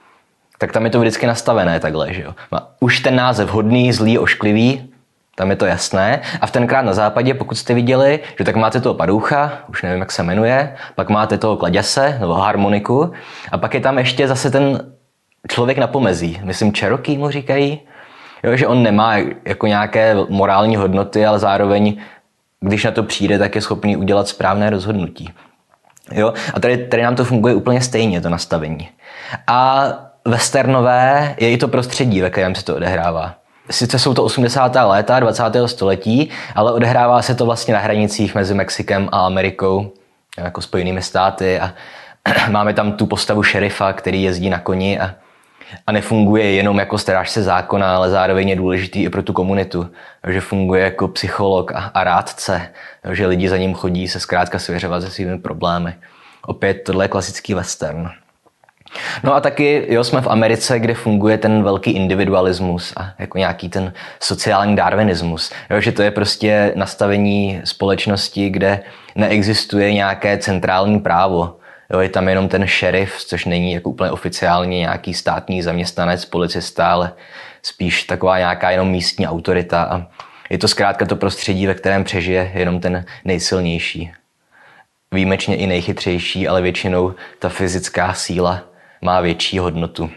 tak 0.59 0.73
tam 0.73 0.85
je 0.85 0.91
to 0.91 1.01
vždycky 1.01 1.27
nastavené 1.27 1.81
takhle, 1.81 2.15
že 2.15 2.23
jo. 2.23 2.35
Už 2.81 3.01
ten 3.01 3.17
název 3.17 3.49
hodný, 3.49 3.93
zlý, 3.93 4.19
ošklivý, 4.19 4.93
tam 5.35 5.51
je 5.51 5.57
to 5.57 5.67
jasné. 5.67 6.21
A 6.41 6.47
v 6.47 6.51
tenkrát 6.51 6.83
na 6.83 6.93
západě, 6.93 7.35
pokud 7.35 7.55
jste 7.55 7.75
viděli, 7.75 8.21
že 8.39 8.45
tak 8.45 8.57
máte 8.57 8.81
toho 8.81 8.95
padoucha, 8.95 9.53
už 9.69 9.83
nevím, 9.83 10.01
jak 10.01 10.13
se 10.13 10.23
jmenuje, 10.23 10.77
pak 10.95 11.11
máte 11.11 11.39
toho 11.39 11.57
kladěse 11.57 12.17
nebo 12.21 12.33
harmoniku 12.33 13.13
a 13.53 13.59
pak 13.59 13.75
je 13.75 13.81
tam 13.81 13.99
ještě 13.99 14.29
zase 14.29 14.51
ten 14.51 14.93
člověk 15.49 15.79
na 15.79 15.87
pomezí. 15.87 16.41
Myslím, 16.43 16.73
Cherokee 16.73 17.19
mu 17.19 17.31
říkají, 17.31 17.81
Jo, 18.47 18.57
že 18.57 18.67
on 18.67 18.83
nemá 18.83 19.17
jako 19.45 19.67
nějaké 19.67 20.15
morální 20.29 20.77
hodnoty, 20.77 21.27
ale 21.27 21.39
zároveň, 21.39 21.97
když 22.61 22.85
na 22.85 22.91
to 22.91 23.03
přijde, 23.03 23.39
tak 23.39 23.55
je 23.55 23.61
schopný 23.61 23.97
udělat 23.97 24.29
správné 24.29 24.71
rozhodnutí. 24.71 25.33
Jo? 26.13 26.33
A 26.55 26.61
tady, 26.61 26.77
tady 26.77 27.03
nám 27.03 27.17
to 27.17 27.25
funguje 27.25 27.55
úplně 27.55 27.81
stejně, 27.81 28.21
to 28.21 28.29
nastavení. 28.29 28.89
A 29.47 29.89
westernové 30.25 31.35
je 31.41 31.51
i 31.51 31.57
to 31.57 31.69
prostředí, 31.69 32.21
ve 32.21 32.31
kterém 32.31 32.55
se 32.55 32.65
to 32.65 32.77
odehrává. 32.77 33.35
Sice 33.71 33.99
jsou 33.99 34.15
to 34.15 34.25
80. 34.25 34.75
léta 34.75 35.21
20. 35.21 35.43
století, 35.67 36.31
ale 36.55 36.73
odehrává 36.73 37.23
se 37.23 37.35
to 37.35 37.47
vlastně 37.47 37.75
na 37.75 37.81
hranicích 37.81 38.35
mezi 38.35 38.55
Mexikem 38.55 39.09
a 39.13 39.27
Amerikou, 39.27 39.93
jako 40.39 40.63
Spojenými 40.63 41.03
státy 41.03 41.61
a 41.61 41.75
máme 42.51 42.75
tam 42.75 42.93
tu 42.93 43.07
postavu 43.07 43.43
šerifa, 43.43 43.93
který 43.93 44.23
jezdí 44.23 44.51
na 44.51 44.59
koni 44.59 45.01
a 45.01 45.15
a 45.87 45.93
nefunguje 45.93 46.53
jenom 46.53 46.79
jako 46.79 46.99
strážce 46.99 47.43
zákona, 47.43 47.97
ale 47.97 48.11
zároveň 48.11 48.49
je 48.49 48.57
důležitý 48.57 49.03
i 49.03 49.11
pro 49.11 49.23
tu 49.23 49.33
komunitu, 49.33 49.91
že 50.29 50.41
funguje 50.41 50.85
jako 50.85 51.09
psycholog 51.09 51.73
a, 51.73 51.91
a 51.95 52.05
rádce, 52.05 52.69
že 53.13 53.27
lidi 53.27 53.49
za 53.49 53.57
ním 53.57 53.75
chodí 53.75 54.09
se 54.09 54.21
zkrátka 54.21 54.59
svěřovat 54.59 55.03
se 55.03 55.11
svými 55.11 55.39
problémy. 55.39 55.95
Opět 56.47 56.75
tohle 56.75 57.05
je 57.05 57.09
klasický 57.09 57.55
western. 57.55 58.11
No 59.23 59.35
a 59.35 59.41
taky 59.41 59.87
jo, 59.89 60.05
jsme 60.05 60.21
v 60.21 60.27
Americe, 60.27 60.79
kde 60.79 60.95
funguje 60.95 61.39
ten 61.39 61.63
velký 61.63 61.91
individualismus 61.91 62.93
a 62.97 63.13
jako 63.19 63.39
nějaký 63.39 63.69
ten 63.69 63.93
sociální 64.21 64.77
darwinismus. 64.77 65.53
Jo, 65.71 65.81
že 65.81 65.93
to 65.93 66.03
je 66.03 66.11
prostě 66.11 66.73
nastavení 66.75 67.61
společnosti, 67.65 68.51
kde 68.51 68.81
neexistuje 69.15 69.93
nějaké 69.93 70.39
centrální 70.39 71.01
právo, 71.01 71.57
Jo, 71.93 72.01
je 72.01 72.09
tam 72.09 72.29
jenom 72.29 72.49
ten 72.49 72.67
šerif, 72.67 73.25
což 73.25 73.45
není 73.45 73.73
jako 73.73 73.91
úplně 73.91 74.11
oficiálně 74.11 74.79
nějaký 74.79 75.15
státní 75.15 75.63
zaměstnanec, 75.63 76.25
policista, 76.25 76.93
ale 76.93 77.13
spíš 77.63 78.03
taková 78.03 78.39
nějaká 78.39 78.71
jenom 78.71 78.89
místní 78.89 79.29
autorita. 79.29 79.83
A 79.83 80.07
je 80.51 80.59
to 80.59 80.69
zkrátka 80.69 81.07
to 81.07 81.17
prostředí, 81.17 81.67
ve 81.67 81.75
kterém 81.75 82.05
přežije 82.05 82.53
jenom 82.55 82.81
ten 82.81 83.05
nejsilnější. 83.25 84.13
Výjimečně 85.13 85.57
i 85.57 85.67
nejchytřejší, 85.67 86.49
ale 86.49 86.63
většinou 86.63 87.15
ta 87.39 87.49
fyzická 87.49 88.13
síla 88.13 88.63
má 89.03 89.21
větší 89.21 89.59
hodnotu 89.59 90.11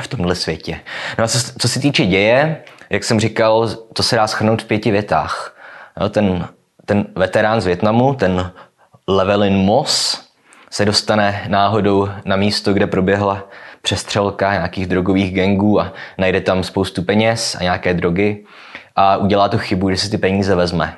v 0.00 0.08
tomhle 0.08 0.34
světě. 0.34 0.80
No 1.18 1.24
a 1.24 1.28
co, 1.28 1.38
co 1.58 1.68
se 1.68 1.80
týče 1.80 2.06
děje, 2.06 2.62
jak 2.90 3.04
jsem 3.04 3.20
říkal, 3.20 3.68
to 3.92 4.02
se 4.02 4.16
dá 4.16 4.26
schrnout 4.26 4.62
v 4.62 4.66
pěti 4.66 4.90
větách. 4.90 5.56
No, 6.00 6.08
ten, 6.08 6.48
ten 6.86 7.06
veterán 7.14 7.60
z 7.60 7.66
Větnamu, 7.66 8.14
ten 8.14 8.52
Levelin 9.08 9.56
Moss, 9.56 10.29
se 10.70 10.84
dostane 10.84 11.44
náhodou 11.48 12.08
na 12.24 12.36
místo, 12.36 12.72
kde 12.72 12.86
proběhla 12.86 13.48
přestřelka 13.82 14.52
nějakých 14.52 14.86
drogových 14.86 15.34
gangů 15.34 15.80
a 15.80 15.92
najde 16.18 16.40
tam 16.40 16.64
spoustu 16.64 17.02
peněz 17.02 17.56
a 17.60 17.62
nějaké 17.62 17.94
drogy 17.94 18.44
a 18.96 19.16
udělá 19.16 19.48
tu 19.48 19.58
chybu, 19.58 19.90
že 19.90 19.96
si 19.96 20.10
ty 20.10 20.18
peníze 20.18 20.54
vezme. 20.54 20.96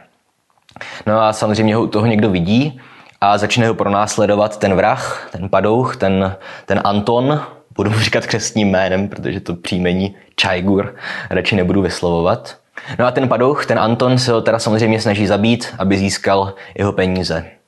No 1.06 1.20
a 1.20 1.32
samozřejmě 1.32 1.76
ho 1.76 1.86
toho 1.86 2.06
někdo 2.06 2.30
vidí 2.30 2.80
a 3.20 3.38
začne 3.38 3.68
ho 3.68 3.74
pronásledovat 3.74 4.58
ten 4.58 4.74
vrah, 4.74 5.28
ten 5.32 5.48
padouch, 5.48 5.96
ten, 5.96 6.36
ten 6.66 6.80
Anton, 6.84 7.42
budu 7.76 7.90
mu 7.90 7.98
říkat 7.98 8.26
křestním 8.26 8.68
jménem, 8.68 9.08
protože 9.08 9.40
to 9.40 9.54
příjmení 9.54 10.16
Čajgur 10.36 10.94
radši 11.30 11.56
nebudu 11.56 11.82
vyslovovat. 11.82 12.56
No 12.98 13.06
a 13.06 13.10
ten 13.10 13.28
padouch, 13.28 13.66
ten 13.66 13.78
Anton 13.78 14.18
se 14.18 14.32
ho 14.32 14.40
teda 14.40 14.58
samozřejmě 14.58 15.00
snaží 15.00 15.26
zabít, 15.26 15.74
aby 15.78 15.98
získal 15.98 16.54
jeho 16.78 16.92
peníze. 16.92 17.62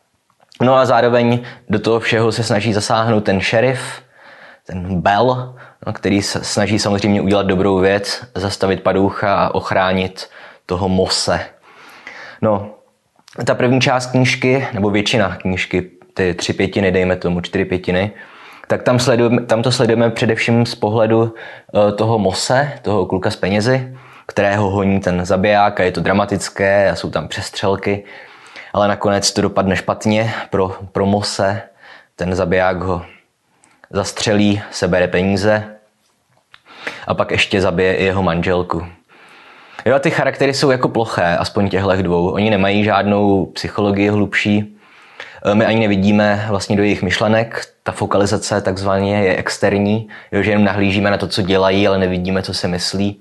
No 0.63 0.75
a 0.75 0.87
zároveň 0.87 1.43
do 1.69 1.79
toho 1.79 2.01
všeho 2.01 2.33
se 2.33 2.43
snaží 2.43 2.73
zasáhnout 2.73 3.21
ten 3.21 3.41
šerif, 3.41 4.03
ten 4.67 5.01
Bell, 5.01 5.55
no, 5.87 5.93
který 5.93 6.23
se 6.23 6.45
snaží 6.45 6.79
samozřejmě 6.79 7.21
udělat 7.21 7.47
dobrou 7.47 7.79
věc, 7.79 8.25
zastavit 8.35 8.83
padoucha 8.83 9.35
a 9.35 9.55
ochránit 9.55 10.31
toho 10.67 10.89
Mose. 10.89 11.41
No, 12.43 12.71
ta 13.45 13.55
první 13.55 13.81
část 13.81 14.07
knížky, 14.07 14.69
nebo 14.73 14.91
většina 14.91 15.37
knížky, 15.37 15.91
ty 16.15 16.35
tři 16.35 16.53
pětiny, 16.53 16.93
dejme 16.93 17.17
tomu, 17.17 17.41
čtyři 17.41 17.65
pětiny, 17.65 18.13
tak 18.69 18.83
tam, 18.83 18.99
sledujeme, 18.99 19.43
tam 19.43 19.63
to 19.63 19.73
sledujeme 19.73 20.11
především 20.11 20.67
z 20.67 20.75
pohledu 20.75 21.23
uh, 21.23 21.31
toho 21.97 22.19
Mose, 22.19 22.73
toho 22.83 23.07
kluka 23.07 23.31
z 23.31 23.37
penězi, 23.37 23.97
kterého 24.27 24.71
honí 24.71 25.01
ten 25.01 25.25
zabiják 25.25 25.81
a 25.81 25.83
je 25.83 25.93
to 25.93 26.01
dramatické 26.01 26.91
a 26.91 26.97
jsou 26.97 27.11
tam 27.11 27.29
přestřelky, 27.29 28.05
ale 28.75 28.89
nakonec 28.89 29.33
to 29.33 29.43
dopadne 29.43 29.77
špatně 29.77 30.35
pro, 30.51 30.77
pro 30.93 31.07
Mose. 31.07 31.63
Ten 32.17 32.35
zabiják 32.35 32.83
ho 32.83 33.03
zastřelí, 33.91 34.63
sebere 34.71 35.09
peníze 35.09 35.65
a 37.07 37.15
pak 37.15 37.31
ještě 37.31 37.61
zabije 37.61 37.95
i 37.95 38.05
jeho 38.05 38.23
manželku. 38.23 38.87
Jo, 39.85 39.99
ty 39.99 40.11
charaktery 40.11 40.55
jsou 40.55 40.71
jako 40.71 40.89
ploché, 40.89 41.37
aspoň 41.37 41.69
těchto 41.69 42.03
dvou. 42.03 42.31
Oni 42.31 42.51
nemají 42.51 42.85
žádnou 42.85 43.47
psychologii 43.47 44.09
hlubší. 44.09 44.77
E, 45.45 45.55
my 45.55 45.67
ani 45.67 45.81
nevidíme 45.81 46.47
vlastně 46.49 46.77
do 46.77 46.83
jejich 46.83 47.03
myšlenek. 47.03 47.65
Ta 47.83 47.93
fokalizace 47.93 48.61
takzvaně 48.61 49.23
je 49.23 49.37
externí, 49.37 50.09
jo, 50.33 50.43
že 50.43 50.51
jenom 50.51 50.65
nahlížíme 50.65 51.11
na 51.11 51.17
to, 51.17 51.29
co 51.29 51.43
dělají, 51.43 51.89
ale 51.89 51.99
nevidíme, 51.99 52.43
co 52.43 52.55
se 52.55 52.69
myslí. 52.69 53.21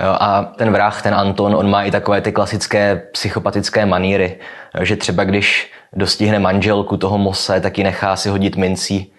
Jo, 0.00 0.16
a 0.20 0.42
ten 0.42 0.72
vrah, 0.72 1.02
ten 1.02 1.14
Anton, 1.14 1.54
on 1.54 1.70
má 1.70 1.82
i 1.82 1.90
takové 1.90 2.20
ty 2.20 2.32
klasické 2.32 2.96
psychopatické 3.12 3.86
maníry, 3.86 4.36
že 4.82 4.96
třeba 4.96 5.24
když 5.24 5.72
dostihne 5.92 6.38
manželku 6.38 6.96
toho 6.96 7.18
Mose, 7.18 7.60
tak 7.60 7.78
ji 7.78 7.84
nechá 7.84 8.16
si 8.16 8.28
hodit 8.28 8.56
mincí, 8.56 9.12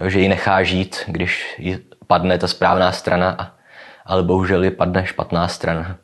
jo, 0.00 0.08
že 0.08 0.20
ji 0.20 0.28
nechá 0.28 0.62
žít, 0.62 0.96
když 1.06 1.54
ji 1.58 1.78
padne 2.06 2.38
ta 2.38 2.48
správná 2.48 2.92
strana, 2.92 3.36
a, 3.38 3.50
ale 4.06 4.22
bohužel 4.22 4.64
ji 4.64 4.70
padne 4.70 5.06
špatná 5.06 5.48
strana. 5.48 5.96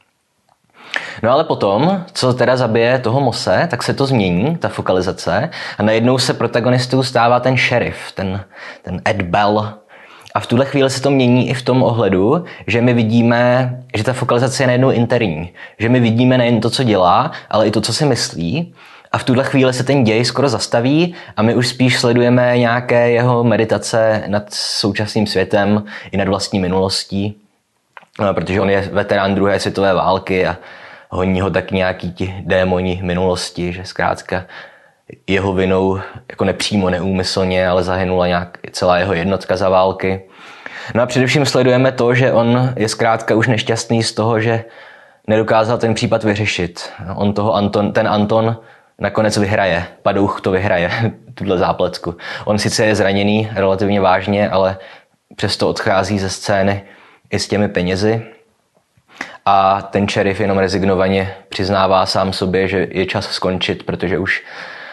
No 1.22 1.30
ale 1.30 1.44
potom, 1.44 2.04
co 2.12 2.34
teda 2.34 2.56
zabije 2.56 2.98
toho 2.98 3.20
Mose, 3.20 3.66
tak 3.70 3.82
se 3.82 3.94
to 3.94 4.06
změní, 4.06 4.56
ta 4.56 4.68
fokalizace, 4.68 5.50
a 5.78 5.82
najednou 5.82 6.18
se 6.18 6.34
protagonistou 6.34 7.02
stává 7.02 7.40
ten 7.40 7.56
šerif, 7.56 8.12
ten, 8.12 8.44
ten 8.82 9.02
Ed 9.08 9.22
Bell, 9.22 9.74
a 10.38 10.40
v 10.40 10.46
tuhle 10.46 10.64
chvíli 10.64 10.90
se 10.90 11.02
to 11.02 11.10
mění 11.10 11.50
i 11.50 11.54
v 11.54 11.62
tom 11.62 11.82
ohledu, 11.82 12.44
že 12.66 12.80
my 12.80 12.94
vidíme, 12.94 13.76
že 13.94 14.04
ta 14.04 14.12
fokalizace 14.12 14.62
je 14.62 14.66
najednou 14.66 14.90
interní. 14.90 15.50
Že 15.78 15.88
my 15.88 16.00
vidíme 16.00 16.38
nejen 16.38 16.60
to, 16.60 16.70
co 16.70 16.82
dělá, 16.82 17.32
ale 17.50 17.66
i 17.66 17.70
to, 17.70 17.80
co 17.80 17.92
si 17.92 18.06
myslí. 18.06 18.74
A 19.12 19.18
v 19.18 19.24
tuhle 19.24 19.44
chvíli 19.44 19.72
se 19.72 19.84
ten 19.84 20.04
děj 20.04 20.24
skoro 20.24 20.48
zastaví 20.48 21.14
a 21.36 21.42
my 21.42 21.54
už 21.54 21.68
spíš 21.68 21.98
sledujeme 21.98 22.58
nějaké 22.58 23.10
jeho 23.10 23.44
meditace 23.44 24.24
nad 24.26 24.54
současným 24.54 25.26
světem 25.26 25.84
i 26.12 26.16
nad 26.16 26.28
vlastní 26.28 26.60
minulostí. 26.60 27.36
No, 28.20 28.34
protože 28.34 28.60
on 28.60 28.70
je 28.70 28.88
veterán 28.92 29.34
druhé 29.34 29.60
světové 29.60 29.94
války 29.94 30.46
a 30.46 30.56
honí 31.10 31.40
ho 31.40 31.50
tak 31.50 31.70
nějaký 31.70 32.12
ti 32.12 32.34
démoni 32.40 33.00
minulosti, 33.02 33.72
že 33.72 33.84
zkrátka 33.84 34.44
jeho 35.26 35.52
vinou, 35.52 36.00
jako 36.28 36.44
nepřímo, 36.44 36.90
neúmyslně, 36.90 37.68
ale 37.68 37.82
zahynula 37.82 38.26
nějak 38.26 38.58
celá 38.72 38.98
jeho 38.98 39.14
jednotka 39.14 39.56
za 39.56 39.68
války. 39.68 40.22
No 40.94 41.02
a 41.02 41.06
především 41.06 41.46
sledujeme 41.46 41.92
to, 41.92 42.14
že 42.14 42.32
on 42.32 42.72
je 42.76 42.88
zkrátka 42.88 43.34
už 43.34 43.46
nešťastný 43.46 44.02
z 44.02 44.12
toho, 44.12 44.40
že 44.40 44.64
nedokázal 45.26 45.78
ten 45.78 45.94
případ 45.94 46.24
vyřešit. 46.24 46.90
On 47.14 47.32
toho 47.32 47.54
Anton, 47.54 47.92
ten 47.92 48.08
Anton 48.08 48.56
nakonec 48.98 49.36
vyhraje. 49.36 49.86
Padouch 50.02 50.40
to 50.40 50.50
vyhraje, 50.50 50.90
tuhle 51.34 51.58
zápletku. 51.58 52.16
On 52.44 52.58
sice 52.58 52.84
je 52.84 52.94
zraněný 52.94 53.48
relativně 53.54 54.00
vážně, 54.00 54.50
ale 54.50 54.76
přesto 55.36 55.68
odchází 55.68 56.18
ze 56.18 56.30
scény 56.30 56.82
i 57.30 57.38
s 57.38 57.48
těmi 57.48 57.68
penězi. 57.68 58.22
A 59.46 59.82
ten 59.82 60.08
šerif 60.08 60.40
jenom 60.40 60.58
rezignovaně 60.58 61.34
přiznává 61.48 62.06
sám 62.06 62.32
sobě, 62.32 62.68
že 62.68 62.88
je 62.90 63.06
čas 63.06 63.30
skončit, 63.30 63.82
protože 63.82 64.18
už 64.18 64.44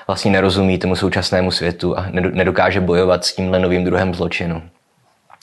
vlastně 0.08 0.32
nerozumí 0.32 0.78
tomu 0.78 0.96
současnému 0.96 1.52
světu 1.52 1.98
a 1.98 2.06
nedokáže 2.12 2.82
bojovat 2.82 3.26
s 3.26 3.36
tímhle 3.36 3.60
novým 3.60 3.84
druhem 3.84 4.14
zločinu. 4.14 4.62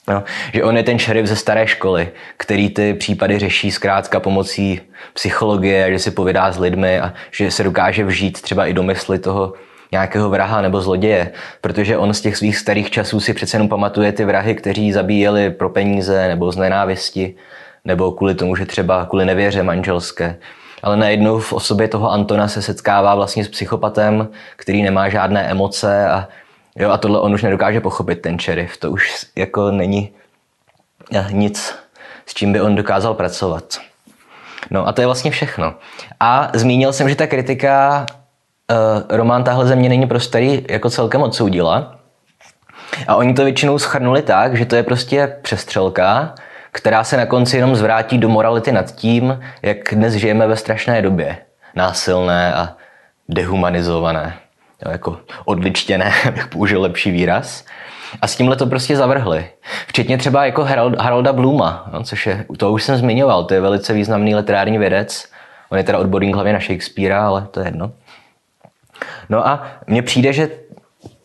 No, 0.07 0.23
že 0.53 0.63
on 0.63 0.77
je 0.77 0.83
ten 0.83 0.99
šerif 0.99 1.25
ze 1.25 1.35
staré 1.35 1.67
školy, 1.67 2.11
který 2.37 2.69
ty 2.69 2.93
případy 2.93 3.39
řeší 3.39 3.71
zkrátka 3.71 4.19
pomocí 4.19 4.81
psychologie, 5.13 5.91
že 5.91 5.99
si 5.99 6.11
povídá 6.11 6.51
s 6.51 6.59
lidmi 6.59 6.99
a 6.99 7.13
že 7.31 7.51
se 7.51 7.63
dokáže 7.63 8.03
vžít 8.03 8.41
třeba 8.41 8.65
i 8.65 8.73
do 8.73 8.83
mysli 8.83 9.19
toho 9.19 9.53
nějakého 9.91 10.29
vraha 10.29 10.61
nebo 10.61 10.81
zloděje, 10.81 11.31
protože 11.61 11.97
on 11.97 12.13
z 12.13 12.21
těch 12.21 12.37
svých 12.37 12.57
starých 12.57 12.91
časů 12.91 13.19
si 13.19 13.33
přece 13.33 13.55
jenom 13.55 13.69
pamatuje 13.69 14.11
ty 14.11 14.25
vrahy, 14.25 14.55
kteří 14.55 14.91
zabíjeli 14.91 15.49
pro 15.49 15.69
peníze 15.69 16.27
nebo 16.27 16.51
z 16.51 16.57
nenávisti, 16.57 17.35
nebo 17.85 18.11
kvůli 18.11 18.35
tomu, 18.35 18.55
že 18.55 18.65
třeba 18.65 19.05
kvůli 19.05 19.25
nevěře 19.25 19.63
manželské 19.63 20.35
ale 20.83 20.97
najednou 20.97 21.39
v 21.39 21.53
osobě 21.53 21.87
toho 21.87 22.11
Antona 22.11 22.47
se 22.47 22.61
setkává 22.61 23.15
vlastně 23.15 23.45
s 23.45 23.47
psychopatem, 23.47 24.27
který 24.55 24.81
nemá 24.81 25.09
žádné 25.09 25.43
emoce 25.43 26.09
a, 26.09 26.27
jo, 26.75 26.89
a 26.89 26.97
tohle 26.97 27.19
on 27.19 27.33
už 27.33 27.43
nedokáže 27.43 27.81
pochopit, 27.81 28.15
ten 28.15 28.39
šerif. 28.39 28.77
To 28.77 28.91
už 28.91 29.25
jako 29.35 29.71
není 29.71 30.11
eh, 31.13 31.27
nic, 31.31 31.75
s 32.25 32.33
čím 32.33 32.53
by 32.53 32.61
on 32.61 32.75
dokázal 32.75 33.13
pracovat. 33.13 33.63
No 34.71 34.87
a 34.87 34.91
to 34.91 35.01
je 35.01 35.07
vlastně 35.07 35.31
všechno. 35.31 35.73
A 36.19 36.51
zmínil 36.53 36.93
jsem, 36.93 37.09
že 37.09 37.15
ta 37.15 37.27
kritika 37.27 38.05
uh, 38.71 39.17
román 39.17 39.43
Tahle 39.43 39.67
země 39.67 39.89
není 39.89 40.07
pro 40.07 40.19
starý 40.19 40.65
jako 40.69 40.89
celkem 40.89 41.21
odsoudila. 41.21 41.95
A 43.07 43.15
oni 43.15 43.33
to 43.33 43.43
většinou 43.43 43.79
schrnuli 43.79 44.21
tak, 44.21 44.57
že 44.57 44.65
to 44.65 44.75
je 44.75 44.83
prostě 44.83 45.37
přestřelka, 45.41 46.35
která 46.73 47.03
se 47.03 47.17
na 47.17 47.25
konci 47.25 47.57
jenom 47.57 47.75
zvrátí 47.75 48.17
do 48.17 48.29
morality 48.29 48.71
nad 48.71 48.95
tím, 48.95 49.39
jak 49.61 49.77
dnes 49.91 50.13
žijeme 50.13 50.47
ve 50.47 50.55
strašné 50.55 51.01
době. 51.01 51.37
Násilné 51.75 52.53
a 52.53 52.75
dehumanizované. 53.29 54.33
Jo, 54.85 54.91
jako 54.91 55.19
odličtěné, 55.45 56.11
bych 56.33 56.47
použil 56.47 56.81
lepší 56.81 57.11
výraz. 57.11 57.65
A 58.21 58.27
s 58.27 58.35
tímhle 58.35 58.55
to 58.55 58.65
prostě 58.65 58.97
zavrhli. 58.97 59.45
Včetně 59.87 60.17
třeba 60.17 60.45
jako 60.45 60.63
Harold, 60.63 60.99
Harolda 60.99 61.33
Bluma, 61.33 61.89
no, 61.93 62.03
což 62.03 62.27
je, 62.27 62.45
to 62.57 62.71
už 62.71 62.83
jsem 62.83 62.97
zmiňoval, 62.97 63.43
to 63.43 63.53
je 63.53 63.61
velice 63.61 63.93
významný 63.93 64.35
literární 64.35 64.77
vědec. 64.77 65.29
On 65.69 65.77
je 65.77 65.83
teda 65.83 65.99
odborník 65.99 66.35
hlavně 66.35 66.53
na 66.53 66.59
Shakespearea, 66.59 67.27
ale 67.27 67.47
to 67.51 67.59
je 67.59 67.67
jedno. 67.67 67.91
No 69.29 69.47
a 69.47 69.67
mně 69.87 70.01
přijde, 70.01 70.33
že 70.33 70.49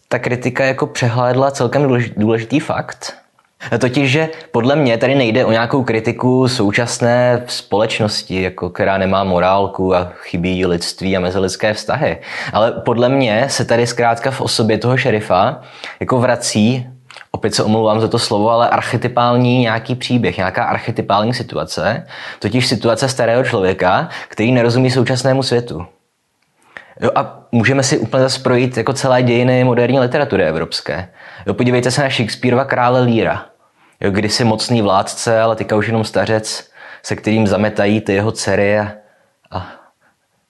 ta 0.08 0.18
kritika 0.18 0.64
jako 0.64 0.86
přehlédla 0.86 1.50
celkem 1.50 1.98
důležitý 2.16 2.60
fakt, 2.60 3.14
Totiž, 3.78 4.10
že 4.10 4.28
podle 4.50 4.76
mě 4.76 4.98
tady 4.98 5.14
nejde 5.14 5.44
o 5.44 5.50
nějakou 5.50 5.84
kritiku 5.84 6.48
současné 6.48 7.42
společnosti, 7.46 8.42
jako 8.42 8.70
která 8.70 8.98
nemá 8.98 9.24
morálku 9.24 9.94
a 9.94 10.12
chybí 10.22 10.66
lidství 10.66 11.16
a 11.16 11.20
mezilidské 11.20 11.74
vztahy. 11.74 12.18
Ale 12.52 12.72
podle 12.72 13.08
mě 13.08 13.46
se 13.48 13.64
tady 13.64 13.86
zkrátka 13.86 14.30
v 14.30 14.40
osobě 14.40 14.78
toho 14.78 14.96
šerifa 14.96 15.60
jako 16.00 16.18
vrací 16.18 16.86
opět 17.30 17.54
se 17.54 17.62
omlouvám 17.62 18.00
za 18.00 18.08
to 18.08 18.18
slovo, 18.18 18.50
ale 18.50 18.68
archetypální 18.68 19.58
nějaký 19.58 19.94
příběh, 19.94 20.36
nějaká 20.36 20.64
archetypální 20.64 21.34
situace, 21.34 22.06
totiž 22.38 22.66
situace 22.66 23.08
starého 23.08 23.44
člověka, 23.44 24.08
který 24.28 24.52
nerozumí 24.52 24.90
současnému 24.90 25.42
světu. 25.42 25.86
Jo, 27.00 27.10
a 27.14 27.40
můžeme 27.52 27.82
si 27.82 27.98
úplně 27.98 28.22
zase 28.22 28.42
projít 28.42 28.76
jako 28.76 28.92
celé 28.92 29.22
dějiny 29.22 29.64
moderní 29.64 30.00
literatury 30.00 30.44
evropské. 30.44 31.08
Jo, 31.46 31.54
podívejte 31.54 31.90
se 31.90 32.02
na 32.02 32.08
Shakespeareova 32.08 32.64
krále 32.64 33.00
Líra. 33.00 33.46
Jo, 34.00 34.10
kdysi 34.10 34.44
mocný 34.44 34.82
vládce, 34.82 35.40
ale 35.40 35.56
teďka 35.56 35.76
už 35.76 35.86
jenom 35.86 36.04
stařec, 36.04 36.70
se 37.02 37.16
kterým 37.16 37.46
zametají 37.46 38.00
ty 38.00 38.12
jeho 38.14 38.32
dcery 38.32 38.78
a, 38.78 38.92
a 39.50 39.66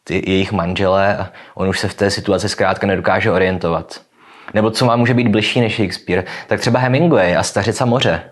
ty 0.04 0.30
jejich 0.30 0.52
manželé 0.52 1.16
a 1.16 1.32
on 1.54 1.68
už 1.68 1.78
se 1.78 1.88
v 1.88 1.94
té 1.94 2.10
situaci 2.10 2.48
zkrátka 2.48 2.86
nedokáže 2.86 3.30
orientovat. 3.30 4.00
Nebo 4.54 4.70
co 4.70 4.86
má 4.86 4.96
může 4.96 5.14
být 5.14 5.28
bližší 5.28 5.60
než 5.60 5.76
Shakespeare, 5.76 6.24
tak 6.46 6.60
třeba 6.60 6.80
Hemingway 6.80 7.36
a 7.36 7.42
Stařica 7.42 7.84
moře. 7.84 8.22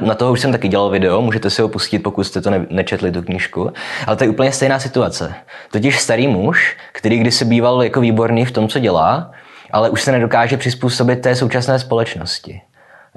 Na, 0.00 0.14
toho 0.14 0.32
už 0.32 0.40
jsem 0.40 0.52
taky 0.52 0.68
dělal 0.68 0.90
video, 0.90 1.22
můžete 1.22 1.50
si 1.50 1.62
ho 1.62 1.68
pustit, 1.68 1.98
pokud 1.98 2.24
jste 2.24 2.40
to 2.40 2.50
ne, 2.50 2.66
nečetli, 2.70 3.12
tu 3.12 3.22
knížku. 3.22 3.72
Ale 4.06 4.16
to 4.16 4.24
je 4.24 4.30
úplně 4.30 4.52
stejná 4.52 4.78
situace. 4.78 5.34
Totiž 5.70 6.00
starý 6.00 6.28
muž, 6.28 6.76
který 6.92 7.18
kdysi 7.18 7.44
býval 7.44 7.82
jako 7.82 8.00
výborný 8.00 8.44
v 8.44 8.52
tom, 8.52 8.68
co 8.68 8.78
dělá, 8.78 9.30
ale 9.70 9.90
už 9.90 10.02
se 10.02 10.12
nedokáže 10.12 10.56
přizpůsobit 10.56 11.22
té 11.22 11.36
současné 11.36 11.78
společnosti. 11.78 12.60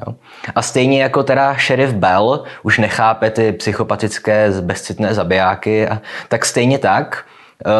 Jo. 0.07 0.15
A 0.55 0.61
stejně 0.61 1.01
jako 1.01 1.23
teda 1.23 1.55
šerif 1.55 1.93
Bell 1.93 2.43
už 2.63 2.77
nechápe 2.77 3.29
ty 3.29 3.51
psychopatické 3.51 4.51
bezcitné 4.61 5.13
zabijáky, 5.13 5.87
a, 5.87 6.01
tak 6.27 6.45
stejně 6.45 6.77
tak 6.77 7.25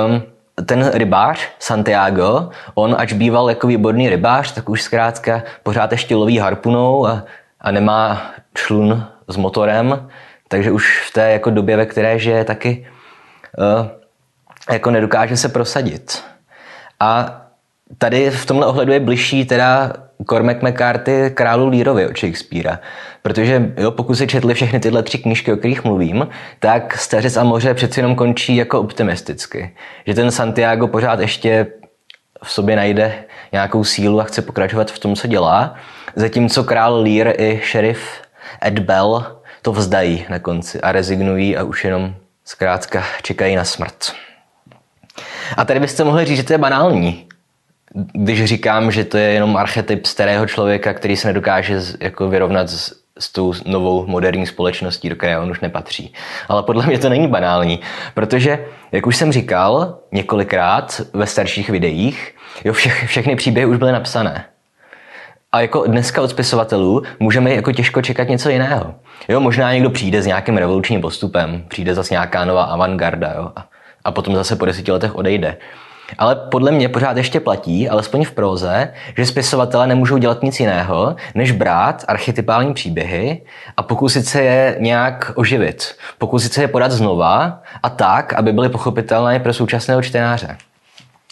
um, 0.08 0.24
ten 0.66 0.92
rybář 0.94 1.48
Santiago, 1.60 2.50
on 2.76 2.96
ač 2.98 3.14
býval 3.14 3.50
jako 3.50 3.68
výborný 3.68 4.10
rybář, 4.10 4.52
tak 4.52 4.70
už 4.70 4.82
zkrátka 4.82 5.44
pořád 5.64 5.92
ještě 5.92 6.16
loví 6.16 6.38
harpunou 6.38 7.08
a, 7.08 7.24
a 7.62 7.72
nemá 7.72 8.22
člun 8.54 9.08
s 9.28 9.38
motorem, 9.38 10.10
takže 10.48 10.72
už 10.72 11.08
v 11.08 11.14
té 11.14 11.32
jako 11.32 11.50
době, 11.50 11.78
ve 11.78 11.86
které 11.86 12.20
žije, 12.20 12.46
taky 12.46 12.88
uh, 13.58 13.88
jako 14.72 14.92
nedokáže 14.92 15.38
se 15.38 15.50
prosadit. 15.50 16.24
A 17.00 17.42
tady 17.98 18.30
v 18.30 18.46
tomhle 18.46 18.68
ohledu 18.68 18.92
je 18.92 19.00
bližší 19.00 19.46
teda 19.46 19.94
Cormac 20.30 20.58
McCarthy 20.62 21.32
králu 21.34 21.68
Lírovi 21.68 22.08
od 22.08 22.18
Shakespearea. 22.18 22.80
Protože 23.22 23.74
jo, 23.78 23.92
pokud 23.92 24.16
si 24.16 24.28
četli 24.28 24.54
všechny 24.54 24.80
tyhle 24.80 25.04
tři 25.04 25.18
knížky, 25.18 25.54
o 25.54 25.58
kterých 25.58 25.84
mluvím, 25.84 26.28
tak 26.60 26.98
Stařec 26.98 27.38
a 27.38 27.44
moře 27.44 27.74
přeci 27.74 28.00
jenom 28.00 28.16
končí 28.16 28.56
jako 28.56 28.80
optimisticky. 28.80 29.76
Že 30.08 30.14
ten 30.14 30.32
Santiago 30.32 30.88
pořád 30.88 31.20
ještě 31.20 31.68
v 32.44 32.52
sobě 32.52 32.76
najde 32.76 33.14
nějakou 33.52 33.84
sílu 33.84 34.22
a 34.22 34.24
chce 34.24 34.42
pokračovat 34.42 34.92
v 34.92 35.00
tom, 35.00 35.16
co 35.16 35.28
dělá. 35.28 35.76
Zatímco 36.16 36.64
král 36.64 37.02
Lear 37.02 37.34
i 37.42 37.60
šerif 37.64 38.22
Ed 38.66 38.80
Bell 38.80 39.26
to 39.62 39.72
vzdají 39.72 40.26
na 40.30 40.40
konci 40.40 40.82
a 40.82 40.92
rezignují 40.92 41.58
a 41.58 41.64
už 41.64 41.84
jenom 41.84 42.16
zkrátka 42.46 43.04
čekají 43.22 43.56
na 43.56 43.64
smrt. 43.64 44.14
A 45.58 45.66
tady 45.66 45.80
byste 45.80 46.04
mohli 46.04 46.26
říct, 46.26 46.38
že 46.38 46.44
to 46.44 46.54
je 46.54 46.58
banální, 46.58 47.28
když 48.14 48.46
říkám, 48.46 48.92
že 48.92 49.04
to 49.04 49.18
je 49.18 49.30
jenom 49.30 49.58
archetyp 49.58 50.06
starého 50.06 50.48
člověka, 50.48 50.94
který 50.94 51.16
se 51.18 51.28
nedokáže 51.28 51.80
jako 52.00 52.30
vyrovnat 52.30 52.70
s, 52.70 53.04
s 53.20 53.32
tou 53.32 53.54
novou 53.66 54.08
moderní 54.08 54.48
společností, 54.48 55.10
do 55.10 55.16
které 55.16 55.40
on 55.40 55.52
už 55.52 55.60
nepatří. 55.60 56.14
Ale 56.48 56.64
podle 56.64 56.86
mě 56.86 57.00
to 57.00 57.10
není 57.10 57.28
banální, 57.28 57.80
protože, 58.14 58.66
jak 58.92 59.08
už 59.08 59.16
jsem 59.16 59.32
říkal 59.32 60.00
několikrát 60.12 61.02
ve 61.14 61.28
starších 61.28 61.70
videích, 61.70 62.36
jo, 62.64 62.74
vše, 62.74 62.90
všechny 62.90 63.36
příběhy 63.36 63.66
už 63.66 63.78
byly 63.78 63.92
napsané. 63.92 64.46
A 65.54 65.62
jako 65.62 65.84
dneska 65.88 66.22
od 66.22 66.30
spisovatelů 66.30 67.04
můžeme 67.20 67.54
jako 67.54 67.72
těžko 67.72 68.02
čekat 68.02 68.28
něco 68.28 68.50
jiného. 68.50 68.96
Jo, 69.30 69.40
možná 69.40 69.74
někdo 69.74 69.90
přijde 69.90 70.22
s 70.22 70.26
nějakým 70.26 70.58
revolučním 70.58 71.02
postupem, 71.02 71.64
přijde 71.68 71.96
zase 71.96 72.14
nějaká 72.14 72.46
nová 72.46 72.64
avantgarda 72.64 73.34
jo, 73.38 73.52
a, 73.56 73.66
a 74.06 74.12
potom 74.12 74.36
zase 74.36 74.56
po 74.56 74.66
deseti 74.66 74.92
letech 74.92 75.16
odejde. 75.16 75.58
Ale 76.18 76.36
podle 76.36 76.72
mě 76.72 76.90
pořád 76.90 77.18
ještě 77.18 77.40
platí, 77.40 77.90
alespoň 77.90 78.26
v 78.26 78.32
proze, 78.32 78.94
že 79.18 79.26
spisovatelé 79.26 79.88
nemůžou 79.88 80.18
dělat 80.18 80.44
nic 80.44 80.60
jiného, 80.60 81.16
než 81.36 81.52
brát 81.52 82.06
archetypální 82.08 82.74
příběhy 82.74 83.42
a 83.78 83.84
pokusit 83.84 84.26
se 84.26 84.42
je 84.42 84.78
nějak 84.80 85.32
oživit. 85.36 85.96
Pokusit 86.18 86.54
se 86.54 86.62
je 86.62 86.68
podat 86.68 86.92
znova 86.92 87.62
a 87.84 87.90
tak, 87.90 88.34
aby 88.34 88.54
byly 88.54 88.70
pochopitelné 88.70 89.40
pro 89.40 89.54
současného 89.54 90.02
čtenáře. 90.02 90.58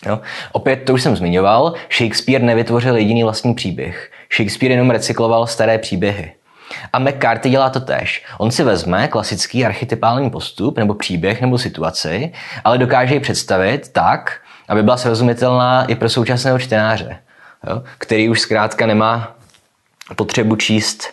Jo? 0.06 0.20
Opět 0.52 0.76
to 0.76 0.94
už 0.94 1.02
jsem 1.02 1.16
zmiňoval, 1.16 1.74
Shakespeare 1.98 2.44
nevytvořil 2.44 2.96
jediný 2.96 3.24
vlastní 3.24 3.54
příběh. 3.54 4.12
Shakespeare 4.36 4.74
jenom 4.74 4.90
recykloval 4.90 5.48
staré 5.48 5.78
příběhy. 5.78 6.32
A 6.94 7.00
McCarthy 7.00 7.50
dělá 7.50 7.70
to 7.70 7.80
tež. 7.80 8.26
On 8.38 8.52
si 8.52 8.64
vezme 8.64 9.08
klasický 9.08 9.66
archetypální 9.66 10.30
postup 10.30 10.78
nebo 10.78 10.94
příběh 10.94 11.42
nebo 11.42 11.58
situaci, 11.58 12.32
ale 12.64 12.78
dokáže 12.78 13.14
ji 13.14 13.20
představit 13.20 13.90
tak, 13.94 14.40
aby 14.68 14.84
byla 14.84 14.98
srozumitelná 14.98 15.86
i 15.86 15.96
pro 15.96 16.10
současného 16.10 16.60
čtenáře, 16.60 17.18
jo? 17.70 17.84
který 17.98 18.30
už 18.30 18.40
zkrátka 18.40 18.86
nemá 18.86 19.36
potřebu 20.16 20.56
číst 20.56 21.04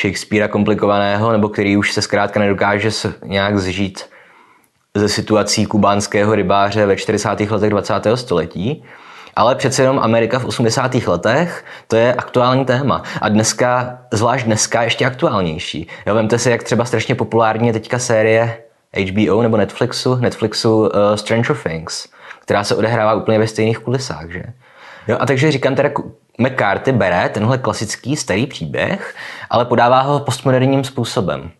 Shakespearea 0.00 0.48
komplikovaného, 0.48 1.32
nebo 1.32 1.48
který 1.48 1.76
už 1.76 1.92
se 1.92 2.02
zkrátka 2.02 2.40
nedokáže 2.40 2.90
nějak 3.24 3.58
zžít 3.58 4.04
ze 4.94 5.08
situací 5.08 5.66
kubánského 5.66 6.34
rybáře 6.34 6.86
ve 6.86 6.96
40. 6.96 7.28
letech 7.28 7.70
20. 7.70 7.94
století, 8.14 8.84
ale 9.36 9.54
přece 9.54 9.82
jenom 9.82 9.98
Amerika 9.98 10.38
v 10.38 10.44
80. 10.44 10.94
letech, 10.94 11.64
to 11.88 11.96
je 11.96 12.14
aktuální 12.14 12.64
téma. 12.64 13.02
A 13.20 13.28
dneska, 13.28 13.98
zvlášť 14.12 14.46
dneska, 14.46 14.82
ještě 14.82 15.06
aktuálnější. 15.06 15.88
Jo, 16.06 16.14
vemte 16.14 16.38
si, 16.38 16.50
jak 16.50 16.62
třeba 16.62 16.84
strašně 16.84 17.14
populární 17.14 17.66
je 17.66 17.72
teďka 17.72 17.98
série 17.98 18.58
HBO 19.10 19.42
nebo 19.42 19.56
Netflixu, 19.56 20.14
Netflixu 20.14 20.80
uh, 20.80 20.88
Stranger 21.14 21.56
Things 21.56 22.08
která 22.44 22.64
se 22.64 22.74
odehrává 22.74 23.14
úplně 23.14 23.38
ve 23.38 23.46
stejných 23.46 23.78
kulisách. 23.78 24.30
Že? 24.30 24.42
Jo, 25.08 25.16
a 25.20 25.26
takže 25.26 25.52
říkám 25.52 25.74
teda, 25.74 25.90
McCarthy 26.38 26.92
bere 26.92 27.28
tenhle 27.28 27.58
klasický 27.58 28.16
starý 28.16 28.46
příběh, 28.46 29.14
ale 29.50 29.64
podává 29.64 30.00
ho 30.00 30.20
postmoderním 30.20 30.84
způsobem. 30.84 31.50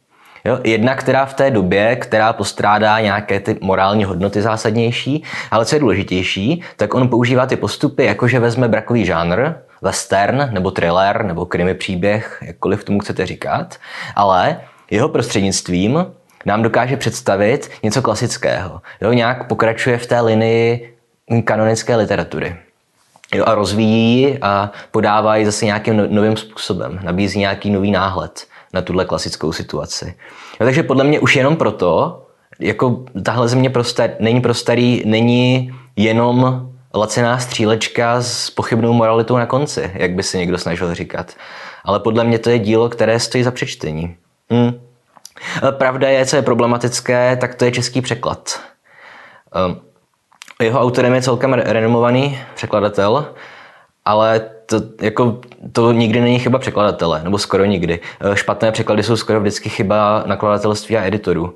Jo, 0.47 0.59
jedna, 0.65 0.95
která 0.95 1.27
v 1.27 1.35
té 1.35 1.51
době, 1.51 1.97
která 1.97 2.33
postrádá 2.33 3.01
nějaké 3.01 3.41
ty 3.41 3.59
morální 3.61 4.05
hodnoty 4.05 4.43
zásadnější, 4.43 5.25
ale 5.51 5.65
co 5.65 5.77
je 5.77 5.81
důležitější, 5.81 6.63
tak 6.77 6.95
on 6.95 7.09
používá 7.09 7.47
ty 7.47 7.57
postupy, 7.57 8.05
jakože 8.05 8.39
vezme 8.39 8.69
brakový 8.69 9.07
žánr, 9.07 9.53
western, 9.83 10.49
nebo 10.53 10.71
thriller, 10.71 11.25
nebo 11.25 11.47
krimi 11.47 11.75
příběh, 11.75 12.43
jakkoliv 12.47 12.85
tomu 12.85 12.99
chcete 12.99 13.27
říkat, 13.27 13.77
ale 14.17 14.61
jeho 14.91 15.09
prostřednictvím 15.09 16.07
nám 16.47 16.63
dokáže 16.63 16.97
představit 16.97 17.71
něco 17.83 18.03
klasického. 18.03 18.81
Jo, 19.01 19.13
nějak 19.13 19.49
pokračuje 19.49 19.99
v 19.99 20.07
té 20.07 20.21
linii 20.21 20.95
kanonické 21.45 21.97
literatury. 21.97 22.57
Jo, 23.35 23.45
a 23.47 23.55
rozvíjí 23.55 24.39
a 24.43 24.71
podává 24.91 25.37
ji 25.37 25.47
zase 25.47 25.65
nějakým 25.65 25.97
no, 25.97 26.05
novým 26.09 26.37
způsobem. 26.37 27.01
Nabízí 27.03 27.39
nějaký 27.39 27.71
nový 27.71 27.91
náhled 27.91 28.47
na 28.75 28.83
tuhle 28.83 29.05
klasickou 29.05 29.53
situaci. 29.53 30.15
Jo, 30.61 30.67
takže 30.67 30.83
podle 30.83 31.05
mě 31.05 31.21
už 31.21 31.37
jenom 31.37 31.57
proto, 31.57 32.23
jako 32.61 33.05
tahle 33.23 33.49
země 33.49 33.71
pro 33.71 33.85
star, 33.85 34.11
není 34.21 34.41
pro 34.41 34.55
starý, 34.55 35.03
není 35.07 35.75
jenom 35.97 36.69
lacená 36.95 37.39
střílečka 37.39 38.23
s 38.23 38.51
pochybnou 38.51 38.93
moralitou 38.93 39.37
na 39.37 39.47
konci, 39.47 39.91
jak 39.95 40.11
by 40.11 40.23
si 40.23 40.39
někdo 40.39 40.59
snažil 40.59 40.95
říkat. 40.95 41.33
Ale 41.85 42.01
podle 42.01 42.25
mě 42.25 42.39
to 42.39 42.51
je 42.51 42.59
dílo, 42.59 42.89
které 42.89 43.21
stojí 43.21 43.45
za 43.45 43.51
přečtení. 43.51 44.17
Hmm. 44.51 44.81
Pravda 45.71 46.09
je, 46.09 46.27
co 46.27 46.37
je 46.37 46.43
problematické, 46.43 47.37
tak 47.37 47.55
to 47.55 47.65
je 47.65 47.73
český 47.73 48.01
překlad. 48.01 48.61
Eh, 50.61 50.65
jeho 50.65 50.81
autorem 50.81 51.15
je 51.15 51.23
celkem 51.23 51.53
renomovaný 51.53 52.39
překladatel, 52.55 53.35
ale 54.05 54.51
to, 54.67 54.83
jako, 55.01 55.41
to 55.73 55.93
nikdy 55.93 56.21
není 56.21 56.39
chyba 56.39 56.59
překladatele, 56.59 57.21
nebo 57.25 57.39
skoro 57.39 57.65
nikdy. 57.65 58.01
Eh, 58.21 58.37
špatné 58.37 58.73
překlady 58.73 59.03
jsou 59.03 59.17
skoro 59.17 59.41
vždycky 59.41 59.69
chyba 59.69 60.25
nakladatelství 60.27 60.97
a 60.97 61.05
editorů. 61.05 61.55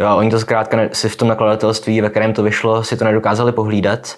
Jo, 0.00 0.16
oni 0.16 0.30
to 0.30 0.40
zkrátka 0.40 0.78
si 0.92 1.08
v 1.08 1.16
tom 1.16 1.28
nakladatelství, 1.28 2.00
ve 2.00 2.10
kterém 2.10 2.32
to 2.32 2.42
vyšlo, 2.42 2.84
si 2.84 2.96
to 2.96 3.04
nedokázali 3.04 3.52
pohlídat. 3.52 4.16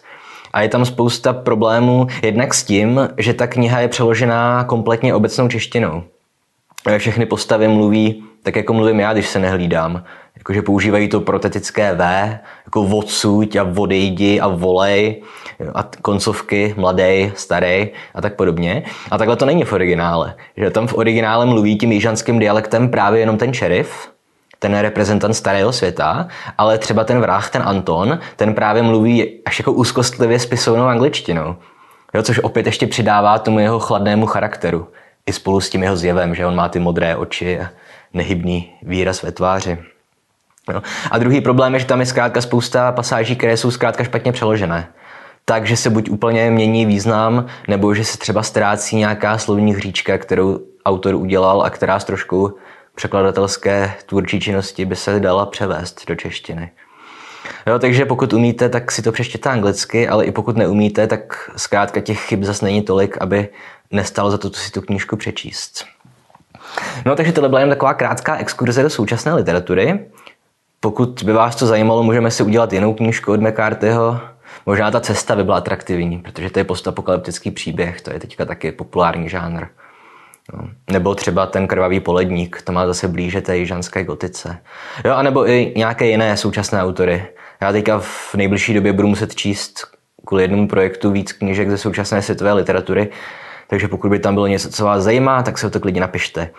A 0.52 0.62
je 0.62 0.68
tam 0.68 0.84
spousta 0.84 1.32
problémů, 1.32 2.06
jednak 2.22 2.54
s 2.54 2.64
tím, 2.64 3.08
že 3.18 3.34
ta 3.34 3.46
kniha 3.46 3.80
je 3.80 3.88
přeložená 3.88 4.64
kompletně 4.64 5.14
obecnou 5.14 5.48
češtinou. 5.48 6.02
Všechny 6.98 7.26
postavy 7.26 7.68
mluví 7.68 8.24
tak 8.42 8.56
jako 8.56 8.72
mluvím 8.72 9.00
já, 9.00 9.12
když 9.12 9.28
se 9.28 9.38
nehlídám. 9.38 10.04
Jakože 10.36 10.62
používají 10.62 11.08
to 11.08 11.20
protetické 11.20 11.94
V, 11.94 12.38
jako 12.64 12.82
odsuť 12.82 13.56
a 13.56 13.66
odejdi 13.76 14.40
a 14.40 14.48
volej 14.48 15.22
a 15.74 15.82
koncovky 16.02 16.74
mladý, 16.76 17.32
starý 17.34 17.88
a 18.14 18.20
tak 18.20 18.36
podobně. 18.36 18.82
A 19.10 19.18
takhle 19.18 19.36
to 19.36 19.46
není 19.46 19.64
v 19.64 19.72
originále. 19.72 20.34
Že 20.56 20.70
tam 20.70 20.86
v 20.86 20.94
originále 20.94 21.46
mluví 21.46 21.78
tím 21.78 21.92
jižanským 21.92 22.38
dialektem 22.38 22.88
právě 22.88 23.20
jenom 23.20 23.38
ten 23.38 23.54
šerif, 23.54 24.08
ten 24.58 24.78
reprezentant 24.78 25.36
starého 25.36 25.72
světa, 25.72 26.28
ale 26.58 26.78
třeba 26.78 27.04
ten 27.04 27.20
vrah, 27.20 27.50
ten 27.50 27.62
Anton, 27.62 28.18
ten 28.36 28.54
právě 28.54 28.82
mluví 28.82 29.40
až 29.44 29.58
jako 29.58 29.72
úzkostlivě 29.72 30.38
spisovnou 30.38 30.84
angličtinou. 30.84 31.56
Jo, 32.14 32.22
což 32.22 32.38
opět 32.38 32.66
ještě 32.66 32.86
přidává 32.86 33.38
tomu 33.38 33.58
jeho 33.58 33.78
chladnému 33.78 34.26
charakteru. 34.26 34.88
I 35.26 35.32
spolu 35.32 35.60
s 35.60 35.70
tím 35.70 35.82
jeho 35.82 35.96
zjevem, 35.96 36.34
že 36.34 36.46
on 36.46 36.56
má 36.56 36.68
ty 36.68 36.78
modré 36.78 37.16
oči 37.16 37.60
a 37.60 37.68
nehybný 38.14 38.72
výraz 38.82 39.22
ve 39.22 39.32
tváři. 39.32 39.78
No. 40.72 40.82
A 41.10 41.18
druhý 41.18 41.40
problém 41.40 41.74
je, 41.74 41.80
že 41.80 41.86
tam 41.86 42.00
je 42.00 42.06
zkrátka 42.06 42.40
spousta 42.40 42.92
pasáží, 42.92 43.36
které 43.36 43.56
jsou 43.56 43.70
zkrátka 43.70 44.04
špatně 44.04 44.32
přeložené. 44.32 44.88
Takže 45.44 45.76
se 45.76 45.90
buď 45.90 46.10
úplně 46.10 46.50
mění 46.50 46.86
význam, 46.86 47.46
nebo 47.68 47.94
že 47.94 48.04
se 48.04 48.18
třeba 48.18 48.42
ztrácí 48.42 48.96
nějaká 48.96 49.38
slovní 49.38 49.74
hříčka, 49.74 50.18
kterou 50.18 50.60
autor 50.84 51.14
udělal 51.14 51.62
a 51.62 51.70
která 51.70 51.98
z 51.98 52.04
trošku 52.04 52.56
překladatelské 52.94 53.94
tvůrčí 54.06 54.40
činnosti 54.40 54.84
by 54.84 54.96
se 54.96 55.20
dala 55.20 55.46
převést 55.46 56.06
do 56.08 56.14
češtiny. 56.14 56.70
Jo, 57.66 57.78
takže 57.78 58.04
pokud 58.04 58.32
umíte, 58.32 58.68
tak 58.68 58.92
si 58.92 59.02
to 59.02 59.12
přečtěte 59.12 59.50
anglicky, 59.50 60.08
ale 60.08 60.24
i 60.24 60.32
pokud 60.32 60.56
neumíte, 60.56 61.06
tak 61.06 61.50
zkrátka 61.56 62.00
těch 62.00 62.20
chyb 62.20 62.42
zase 62.42 62.64
není 62.64 62.82
tolik, 62.82 63.16
aby 63.20 63.48
nestalo 63.90 64.30
za 64.30 64.38
to 64.38 64.50
si 64.50 64.70
tu 64.70 64.80
knížku 64.80 65.16
přečíst. 65.16 65.84
No 67.06 67.16
takže 67.16 67.32
tohle 67.32 67.48
byla 67.48 67.60
jen 67.60 67.68
taková 67.68 67.94
krátká 67.94 68.36
exkurze 68.36 68.82
do 68.82 68.90
současné 68.90 69.34
literatury. 69.34 70.00
Pokud 70.80 71.22
by 71.22 71.32
vás 71.32 71.56
to 71.56 71.66
zajímalo, 71.66 72.02
můžeme 72.02 72.30
si 72.30 72.42
udělat 72.42 72.72
jinou 72.72 72.94
knížku 72.94 73.32
od 73.32 73.40
McCarthyho. 73.40 74.20
Možná 74.66 74.90
ta 74.90 75.00
cesta 75.00 75.36
by 75.36 75.44
byla 75.44 75.56
atraktivní, 75.56 76.18
protože 76.18 76.50
to 76.50 76.58
je 76.58 76.64
postapokalyptický 76.64 77.50
příběh, 77.50 78.00
to 78.00 78.12
je 78.12 78.20
teďka 78.20 78.44
taky 78.44 78.72
populární 78.72 79.28
žánr. 79.28 79.66
No. 80.52 80.68
Nebo 80.90 81.14
třeba 81.14 81.46
ten 81.46 81.66
krvavý 81.66 82.00
poledník, 82.00 82.62
to 82.62 82.72
má 82.72 82.86
zase 82.86 83.08
blíže 83.08 83.40
té 83.40 83.56
jižanské 83.56 84.04
gotice. 84.04 84.58
Jo, 85.04 85.14
anebo 85.14 85.48
i 85.48 85.72
nějaké 85.76 86.06
jiné 86.06 86.36
současné 86.36 86.82
autory. 86.82 87.26
Já 87.60 87.72
teďka 87.72 87.98
v 87.98 88.34
nejbližší 88.34 88.74
době 88.74 88.92
budu 88.92 89.08
muset 89.08 89.34
číst 89.34 89.86
kvůli 90.26 90.42
jednomu 90.42 90.68
projektu 90.68 91.10
víc 91.10 91.32
knížek 91.32 91.70
ze 91.70 91.78
současné 91.78 92.22
světové 92.22 92.52
literatury, 92.52 93.10
takže 93.72 93.88
pokud 93.88 94.10
by 94.10 94.18
tam 94.18 94.34
bylo 94.34 94.46
něco, 94.46 94.70
co 94.70 94.84
vás 94.84 95.02
zajímá, 95.02 95.42
tak 95.42 95.58
se 95.58 95.66
o 95.66 95.70
to 95.70 95.80
klidně 95.80 96.00
napište. 96.00 96.50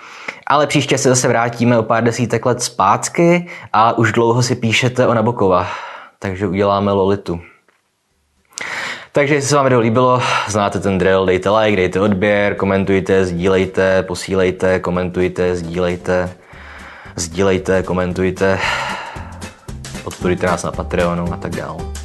Ale 0.48 0.68
příště 0.68 0.98
se 0.98 1.10
zase 1.10 1.28
vrátíme 1.28 1.78
o 1.78 1.84
pár 1.84 2.04
desítek 2.04 2.46
let 2.46 2.62
zpátky 2.62 3.48
a 3.74 3.98
už 3.98 4.12
dlouho 4.12 4.44
si 4.44 4.56
píšete 4.56 5.08
o 5.08 5.14
Nabokova, 5.14 5.68
takže 6.20 6.48
uděláme 6.48 6.92
Lolitu. 6.92 7.42
Takže 9.12 9.36
jestli 9.36 9.50
se 9.50 9.56
vám 9.56 9.66
video 9.66 9.80
líbilo, 9.80 10.22
znáte 10.48 10.80
ten 10.80 10.98
drill, 10.98 11.26
dejte 11.26 11.50
like, 11.50 11.78
dejte 11.78 12.00
odběr, 12.00 12.56
komentujte, 12.56 13.26
sdílejte, 13.26 14.04
posílejte, 14.04 14.80
komentujte, 14.80 15.56
sdílejte, 15.56 16.34
sdílejte, 17.16 17.84
komentujte, 17.84 18.60
podporujte 20.04 20.48
nás 20.48 20.64
na 20.64 20.72
Patreonu 20.72 21.34
a 21.34 21.38
tak 21.38 21.56
dále. 21.56 22.03